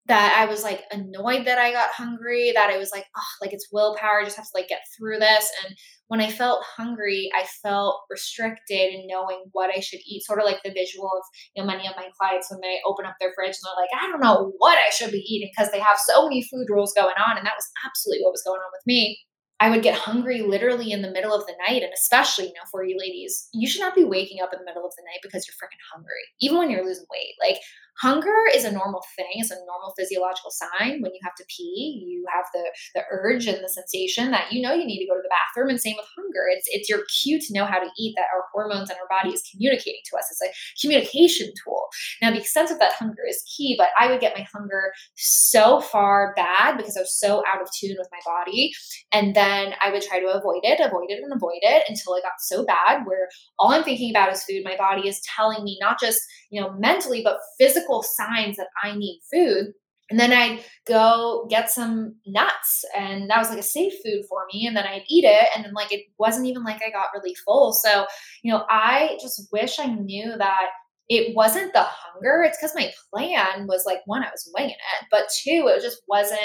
that 0.08 0.38
I 0.38 0.46
was 0.46 0.62
like 0.62 0.84
annoyed 0.92 1.46
that 1.48 1.58
I 1.58 1.72
got 1.72 1.90
hungry, 1.90 2.52
that 2.54 2.70
I 2.70 2.78
was 2.78 2.92
like, 2.92 3.06
oh, 3.18 3.32
like 3.42 3.54
it's 3.54 3.70
willpower, 3.72 4.22
I 4.22 4.24
just 4.24 4.38
have 4.38 4.46
to 4.46 4.52
like 4.54 4.68
get 4.68 4.82
through 4.96 5.18
this. 5.18 5.50
And 5.64 5.76
when 6.08 6.22
I 6.22 6.30
felt 6.30 6.64
hungry, 6.78 7.32
I 7.36 7.46
felt 7.64 8.02
restricted 8.10 8.94
in 8.94 9.08
knowing 9.08 9.46
what 9.52 9.72
I 9.76 9.80
should 9.80 10.02
eat. 10.06 10.24
Sort 10.24 10.40
of 10.40 10.46
like 10.46 10.62
the 10.64 10.72
visual 10.72 11.08
of, 11.08 11.24
you 11.56 11.64
know, 11.64 11.68
many 11.68 11.88
of 11.88 11.96
my 11.96 12.08
clients 12.20 12.52
when 12.52 12.62
they 12.62 12.78
open 12.86 13.06
up 13.06 13.16
their 13.20 13.34
fridge 13.34 13.58
and 13.58 13.66
they're 13.66 13.82
like, 13.82 13.90
I 13.98 14.12
don't 14.12 14.22
know 14.22 14.54
what 14.60 14.78
I 14.78 14.92
should 14.92 15.12
be 15.12 15.26
eating 15.26 15.50
because 15.56 15.72
they 15.72 15.80
have 15.80 15.98
so 15.98 16.24
many 16.24 16.44
food 16.44 16.68
rules 16.70 16.94
going 16.94 17.18
on. 17.18 17.38
And 17.38 17.46
that 17.46 17.58
was 17.58 17.68
absolutely 17.84 18.24
what 18.24 18.34
was 18.34 18.44
going 18.46 18.60
on 18.60 18.70
with 18.72 18.86
me. 18.86 19.18
I 19.60 19.70
would 19.70 19.82
get 19.82 19.96
hungry 19.96 20.42
literally 20.42 20.92
in 20.92 21.02
the 21.02 21.12
middle 21.12 21.34
of 21.34 21.48
the 21.48 21.56
night. 21.68 21.82
And 21.82 21.94
especially, 21.94 22.46
you 22.46 22.54
know, 22.54 22.70
for 22.70 22.84
you 22.84 22.98
ladies, 23.00 23.48
you 23.54 23.68
should 23.68 23.82
not 23.82 23.96
be 23.96 24.04
waking 24.04 24.42
up 24.44 24.54
in 24.54 24.60
the 24.60 24.66
middle 24.66 24.86
of 24.86 24.94
the 24.98 25.04
night 25.04 25.24
because 25.24 25.48
you're 25.48 25.56
freaking 25.56 25.82
hungry, 25.92 26.22
even 26.42 26.58
when 26.60 26.70
you're 26.70 26.86
losing 26.86 27.06
weight. 27.10 27.34
Like, 27.42 27.60
hunger 28.02 28.36
is 28.54 28.66
a 28.66 28.72
normal 28.72 29.04
thing 29.16 29.26
it's 29.36 29.52
a 29.52 29.56
normal 29.66 29.94
physiological 29.98 30.52
sign. 30.52 31.02
When 31.02 31.14
you 31.14 31.20
have 31.24 31.36
to 31.36 31.46
pee 31.48 32.04
you 32.06 32.26
have 32.34 32.46
the 32.54 32.66
the 32.94 33.04
urge 33.12 33.48
and 33.48 33.64
the 33.64 33.70
sensation 33.70 34.32
that 34.32 34.52
you 34.52 34.62
know 34.62 34.74
you 34.74 34.86
need 34.86 35.00
to 35.00 35.08
go 35.08 35.16
to 35.16 35.22
the 35.22 35.30
bathroom 35.30 35.70
and 35.70 35.80
same 35.80 35.96
with 35.98 36.08
hunger. 36.16 36.46
It's 36.50 36.68
it's 36.68 36.90
your 36.90 37.04
cue 37.22 37.40
to 37.40 37.54
know 37.54 37.66
how 37.66 37.80
to 37.80 37.90
eat 37.98 38.16
that 38.18 38.28
our 38.34 38.44
hormones 38.54 38.90
and 38.90 39.00
our 39.00 39.08
body 39.10 39.34
is 39.34 39.44
communicating 39.52 40.02
to 40.06 40.18
us. 40.18 40.28
It's 40.32 40.42
a 40.42 40.82
communication 40.82 41.52
tool. 41.64 41.88
Now 42.22 42.32
the 42.32 42.40
extent 42.40 42.72
of 42.72 42.80
that 42.80 42.94
hunger 42.94 43.24
is 43.28 43.44
key 43.56 43.76
but 43.78 43.90
i 44.00 44.10
would 44.10 44.20
get 44.20 44.36
my 44.38 44.46
hunger 44.54 44.92
so 45.16 45.82
far 45.82 46.34
bad 46.36 46.78
because 46.78 46.98
i 46.98 47.02
was 47.02 47.18
so 47.18 47.44
out 47.48 47.62
of 47.62 47.70
tune 47.78 47.96
with 47.98 48.10
my 48.12 48.20
body 48.26 48.72
and 49.12 49.36
then 49.36 49.74
i 49.82 49.92
would 49.92 50.02
try 50.02 50.20
to 50.20 50.28
avoid 50.28 50.62
it 50.64 50.80
avoid 50.80 51.10
it 51.10 51.22
and 51.22 51.34
avoid 51.34 51.60
it 51.62 51.84
until 51.88 52.14
it 52.16 52.24
got 52.24 52.34
so 52.40 52.66
bad 52.66 53.06
where 53.06 53.28
all 53.60 53.72
i'm 53.72 53.84
thinking 53.84 54.10
about 54.10 54.32
is 54.32 54.44
food. 54.44 54.64
My 54.64 54.78
body 54.78 55.08
is 55.08 55.22
telling 55.36 55.64
me 55.64 55.78
not 55.82 56.00
just 56.00 56.22
you 56.56 56.62
know 56.62 56.72
mentally 56.80 57.22
but 57.22 57.40
physical 57.60 58.02
signs 58.02 58.56
that 58.56 58.68
I 58.82 58.96
need 58.96 59.20
food. 59.32 59.74
And 60.10 60.20
then 60.20 60.32
I'd 60.32 60.64
go 60.88 61.48
get 61.50 61.70
some 61.70 62.16
nuts, 62.28 62.86
and 62.96 63.28
that 63.30 63.40
was 63.40 63.50
like 63.50 63.58
a 63.58 63.64
safe 63.64 63.94
food 64.04 64.24
for 64.30 64.46
me. 64.54 64.68
And 64.68 64.78
then 64.78 64.86
I'd 64.86 65.04
eat 65.10 65.26
it, 65.26 65.48
and 65.56 65.66
then 65.66 65.74
like 65.74 65.92
it 65.92 66.06
wasn't 66.20 66.46
even 66.46 66.64
like 66.64 66.82
I 66.86 66.92
got 66.92 67.10
really 67.14 67.36
full. 67.44 67.74
So, 67.74 68.06
you 68.44 68.52
know, 68.52 68.66
I 68.70 69.18
just 69.20 69.48
wish 69.52 69.80
I 69.80 69.88
knew 69.88 70.38
that 70.38 70.68
it 71.10 71.36
wasn't 71.36 71.74
the 71.74 71.84
hunger. 71.84 72.44
It's 72.44 72.58
because 72.58 72.76
my 72.76 72.92
plan 73.12 73.66
was 73.68 73.84
like 73.86 74.02
one, 74.06 74.24
I 74.24 74.30
was 74.30 74.50
weighing 74.56 74.70
it, 74.70 75.08
but 75.12 75.28
two, 75.44 75.72
it 75.76 75.82
just 75.82 76.02
wasn't 76.08 76.40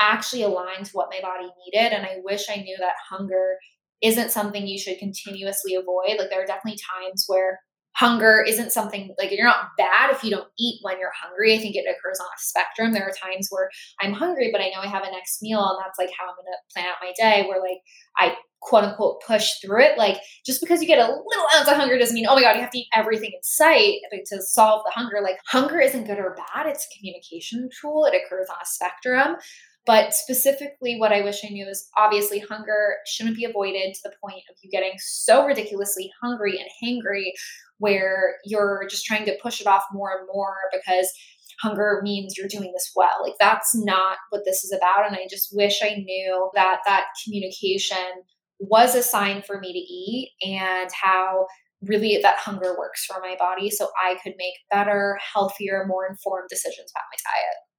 actually 0.00 0.42
aligned 0.42 0.86
to 0.86 0.92
what 0.92 1.10
my 1.10 1.20
body 1.20 1.48
needed. 1.64 1.92
And 1.92 2.06
I 2.06 2.18
wish 2.22 2.48
I 2.48 2.56
knew 2.56 2.76
that 2.78 2.94
hunger 3.08 3.56
isn't 4.02 4.30
something 4.30 4.66
you 4.66 4.78
should 4.78 4.98
continuously 4.98 5.74
avoid. 5.74 6.18
Like 6.18 6.30
there 6.30 6.42
are 6.42 6.46
definitely 6.46 6.78
times 7.02 7.24
where 7.26 7.60
hunger 7.94 8.44
isn't 8.46 8.72
something 8.72 9.14
like 9.18 9.30
you're 9.30 9.46
not 9.46 9.70
bad 9.78 10.10
if 10.10 10.22
you 10.22 10.30
don't 10.30 10.48
eat 10.58 10.80
when 10.82 10.98
you're 10.98 11.12
hungry. 11.14 11.54
I 11.54 11.58
think 11.58 11.76
it 11.76 11.86
occurs 11.88 12.18
on 12.20 12.26
a 12.26 12.38
spectrum. 12.38 12.92
There 12.92 13.04
are 13.04 13.12
times 13.12 13.48
where 13.50 13.70
I'm 14.00 14.12
hungry, 14.12 14.50
but 14.52 14.60
I 14.60 14.68
know 14.68 14.80
I 14.82 14.88
have 14.88 15.04
a 15.04 15.10
next 15.10 15.42
meal, 15.42 15.64
and 15.64 15.78
that's 15.84 15.98
like 15.98 16.10
how 16.18 16.26
I'm 16.26 16.34
going 16.36 16.46
to 16.46 16.74
plan 16.74 16.86
out 16.86 16.96
my 17.00 17.12
day. 17.16 17.46
Where 17.48 17.60
like 17.60 17.78
I 18.18 18.36
quote 18.64 18.84
unquote 18.84 19.22
push 19.26 19.60
through 19.60 19.82
it. 19.82 19.98
Like 19.98 20.18
just 20.44 20.60
because 20.60 20.80
you 20.80 20.88
get 20.88 20.98
a 20.98 21.12
little 21.12 21.46
ounce 21.56 21.68
of 21.68 21.76
hunger 21.76 21.98
doesn't 21.98 22.14
mean 22.14 22.26
oh 22.28 22.34
my 22.34 22.40
god 22.42 22.56
you 22.56 22.62
have 22.62 22.70
to 22.70 22.78
eat 22.78 22.88
everything 22.94 23.30
in 23.34 23.42
sight 23.42 23.98
to 24.10 24.42
solve 24.42 24.82
the 24.84 24.92
hunger. 24.92 25.20
Like 25.22 25.36
hunger 25.46 25.80
isn't 25.80 26.06
good 26.06 26.18
or 26.18 26.36
bad. 26.36 26.66
It's 26.66 26.86
a 26.86 26.98
communication 26.98 27.68
tool. 27.80 28.06
It 28.06 28.14
occurs 28.14 28.48
on 28.50 28.56
a 28.60 28.66
spectrum. 28.66 29.36
But 29.86 30.14
specifically, 30.14 30.98
what 30.98 31.12
I 31.12 31.20
wish 31.20 31.44
I 31.44 31.48
knew 31.48 31.66
is 31.66 31.88
obviously 31.98 32.38
hunger 32.38 32.96
shouldn't 33.06 33.36
be 33.36 33.44
avoided 33.44 33.94
to 33.94 34.00
the 34.04 34.14
point 34.22 34.42
of 34.50 34.56
you 34.62 34.70
getting 34.70 34.94
so 34.98 35.44
ridiculously 35.44 36.10
hungry 36.22 36.58
and 36.58 36.68
hangry 36.82 37.32
where 37.78 38.36
you're 38.44 38.86
just 38.88 39.04
trying 39.04 39.26
to 39.26 39.38
push 39.42 39.60
it 39.60 39.66
off 39.66 39.82
more 39.92 40.16
and 40.16 40.26
more 40.32 40.56
because 40.72 41.12
hunger 41.62 42.00
means 42.02 42.34
you're 42.36 42.48
doing 42.48 42.72
this 42.72 42.92
well. 42.96 43.22
Like 43.22 43.34
that's 43.38 43.74
not 43.74 44.16
what 44.30 44.42
this 44.44 44.64
is 44.64 44.72
about. 44.72 45.06
And 45.06 45.16
I 45.16 45.26
just 45.28 45.54
wish 45.54 45.80
I 45.82 45.96
knew 45.96 46.50
that 46.54 46.80
that 46.86 47.06
communication 47.22 48.22
was 48.58 48.94
a 48.94 49.02
sign 49.02 49.42
for 49.42 49.60
me 49.60 49.72
to 49.72 49.78
eat 49.78 50.32
and 50.42 50.90
how 50.92 51.46
really 51.82 52.18
that 52.22 52.38
hunger 52.38 52.74
works 52.78 53.04
for 53.04 53.20
my 53.20 53.36
body 53.38 53.70
so 53.70 53.88
I 54.02 54.16
could 54.22 54.34
make 54.38 54.54
better, 54.70 55.18
healthier, 55.34 55.84
more 55.86 56.06
informed 56.08 56.48
decisions 56.48 56.90
about 56.90 57.04
my 57.12 57.18
diet. 57.30 57.73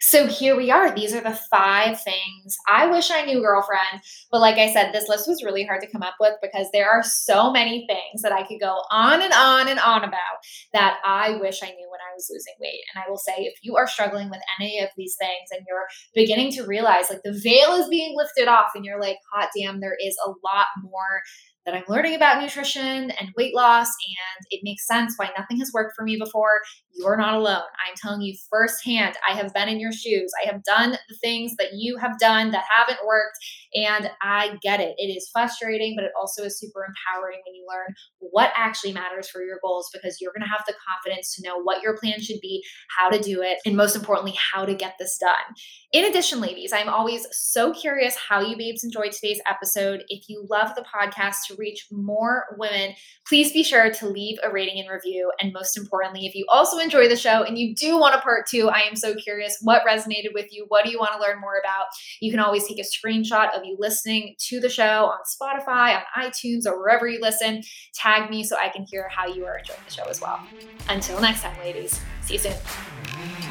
So 0.00 0.26
here 0.26 0.56
we 0.56 0.70
are. 0.70 0.94
These 0.94 1.12
are 1.12 1.20
the 1.20 1.38
five 1.50 2.00
things 2.00 2.56
I 2.68 2.86
wish 2.86 3.10
I 3.10 3.24
knew, 3.24 3.40
girlfriend. 3.40 4.00
But 4.30 4.40
like 4.40 4.56
I 4.56 4.72
said, 4.72 4.92
this 4.92 5.08
list 5.08 5.26
was 5.26 5.42
really 5.42 5.64
hard 5.64 5.80
to 5.80 5.90
come 5.90 6.02
up 6.02 6.14
with 6.20 6.34
because 6.40 6.68
there 6.72 6.88
are 6.88 7.02
so 7.02 7.50
many 7.50 7.84
things 7.88 8.22
that 8.22 8.32
I 8.32 8.46
could 8.46 8.60
go 8.60 8.80
on 8.92 9.20
and 9.20 9.32
on 9.32 9.66
and 9.66 9.80
on 9.80 10.04
about 10.04 10.38
that 10.72 10.98
I 11.04 11.36
wish 11.40 11.62
I 11.62 11.66
knew 11.66 11.88
when 11.90 12.00
I 12.00 12.14
was 12.14 12.28
losing 12.30 12.54
weight. 12.60 12.80
And 12.94 13.02
I 13.04 13.10
will 13.10 13.18
say, 13.18 13.32
if 13.38 13.54
you 13.62 13.76
are 13.76 13.88
struggling 13.88 14.30
with 14.30 14.40
any 14.60 14.78
of 14.80 14.88
these 14.96 15.16
things 15.18 15.48
and 15.50 15.64
you're 15.66 15.86
beginning 16.14 16.52
to 16.52 16.66
realize 16.66 17.10
like 17.10 17.22
the 17.24 17.38
veil 17.42 17.72
is 17.72 17.88
being 17.88 18.16
lifted 18.16 18.46
off 18.46 18.70
and 18.76 18.84
you're 18.84 19.00
like, 19.00 19.18
hot 19.32 19.48
damn, 19.56 19.80
there 19.80 19.96
is 20.00 20.16
a 20.24 20.30
lot 20.44 20.66
more 20.80 21.22
that 21.68 21.76
I'm 21.76 21.84
learning 21.86 22.14
about 22.14 22.40
nutrition 22.40 23.10
and 23.10 23.28
weight 23.36 23.54
loss, 23.54 23.88
and 23.88 24.46
it 24.50 24.60
makes 24.62 24.86
sense 24.86 25.14
why 25.16 25.28
nothing 25.36 25.58
has 25.58 25.70
worked 25.74 25.94
for 25.94 26.02
me 26.02 26.16
before. 26.16 26.62
You're 26.94 27.18
not 27.18 27.34
alone. 27.34 27.62
I'm 27.86 27.94
telling 27.96 28.22
you 28.22 28.34
firsthand, 28.48 29.16
I 29.28 29.34
have 29.34 29.52
been 29.52 29.68
in 29.68 29.78
your 29.78 29.92
shoes. 29.92 30.32
I 30.42 30.50
have 30.50 30.64
done 30.64 30.92
the 30.92 31.16
things 31.22 31.54
that 31.58 31.74
you 31.74 31.98
have 31.98 32.18
done 32.18 32.52
that 32.52 32.64
haven't 32.74 33.06
worked, 33.06 33.36
and 33.74 34.10
I 34.22 34.56
get 34.62 34.80
it. 34.80 34.94
It 34.96 35.14
is 35.14 35.28
frustrating, 35.30 35.94
but 35.94 36.06
it 36.06 36.12
also 36.18 36.44
is 36.44 36.58
super 36.58 36.86
empowering 36.86 37.40
when 37.46 37.54
you 37.54 37.66
learn 37.68 37.94
what 38.18 38.50
actually 38.56 38.94
matters 38.94 39.28
for 39.28 39.42
your 39.42 39.58
goals 39.62 39.90
because 39.92 40.22
you're 40.22 40.32
going 40.32 40.48
to 40.48 40.48
have 40.48 40.64
the 40.66 40.74
confidence 40.88 41.34
to 41.34 41.42
know 41.46 41.60
what 41.60 41.82
your 41.82 41.98
plan 41.98 42.18
should 42.20 42.40
be, 42.40 42.64
how 42.96 43.10
to 43.10 43.20
do 43.20 43.42
it, 43.42 43.58
and 43.66 43.76
most 43.76 43.94
importantly, 43.94 44.36
how 44.52 44.64
to 44.64 44.74
get 44.74 44.94
this 44.98 45.18
done. 45.18 45.54
In 45.92 46.06
addition, 46.06 46.40
ladies, 46.40 46.72
I'm 46.72 46.88
always 46.88 47.26
so 47.30 47.72
curious 47.74 48.16
how 48.16 48.40
you 48.40 48.56
babes 48.56 48.84
enjoyed 48.84 49.12
today's 49.12 49.40
episode. 49.46 50.02
If 50.08 50.28
you 50.28 50.46
love 50.50 50.74
the 50.74 50.84
podcast 50.84 51.36
to 51.48 51.56
reach 51.58 51.86
more 51.90 52.44
women, 52.56 52.94
please 53.26 53.52
be 53.52 53.62
sure 53.62 53.90
to 53.90 54.08
leave 54.08 54.38
a 54.42 54.50
rating 54.50 54.80
and 54.80 54.88
review. 54.90 55.30
And 55.40 55.52
most 55.52 55.76
importantly, 55.76 56.26
if 56.26 56.34
you 56.34 56.46
also 56.48 56.78
enjoy 56.78 57.08
the 57.08 57.16
show 57.16 57.42
and 57.42 57.58
you 57.58 57.74
do 57.74 57.98
want 57.98 58.14
a 58.14 58.20
part 58.20 58.46
two, 58.46 58.68
I 58.68 58.80
am 58.80 58.96
so 58.96 59.14
curious 59.14 59.58
what 59.62 59.82
resonated 59.86 60.32
with 60.34 60.46
you. 60.50 60.64
What 60.68 60.84
do 60.84 60.90
you 60.90 60.98
want 60.98 61.12
to 61.12 61.20
learn 61.20 61.40
more 61.40 61.58
about? 61.58 61.86
You 62.20 62.30
can 62.30 62.40
always 62.40 62.66
take 62.66 62.78
a 62.78 62.82
screenshot 62.82 63.56
of 63.56 63.64
you 63.64 63.76
listening 63.78 64.34
to 64.48 64.60
the 64.60 64.68
show 64.68 65.06
on 65.06 65.18
Spotify, 65.26 65.96
on 65.96 66.02
iTunes, 66.16 66.66
or 66.66 66.78
wherever 66.78 67.06
you 67.06 67.20
listen. 67.20 67.62
Tag 67.94 68.30
me 68.30 68.44
so 68.44 68.56
I 68.56 68.68
can 68.68 68.84
hear 68.88 69.08
how 69.08 69.26
you 69.26 69.44
are 69.46 69.58
enjoying 69.58 69.80
the 69.84 69.92
show 69.92 70.04
as 70.04 70.20
well. 70.20 70.40
Until 70.88 71.20
next 71.20 71.42
time, 71.42 71.58
ladies, 71.60 72.00
see 72.22 72.34
you 72.34 72.40
soon. 72.40 73.47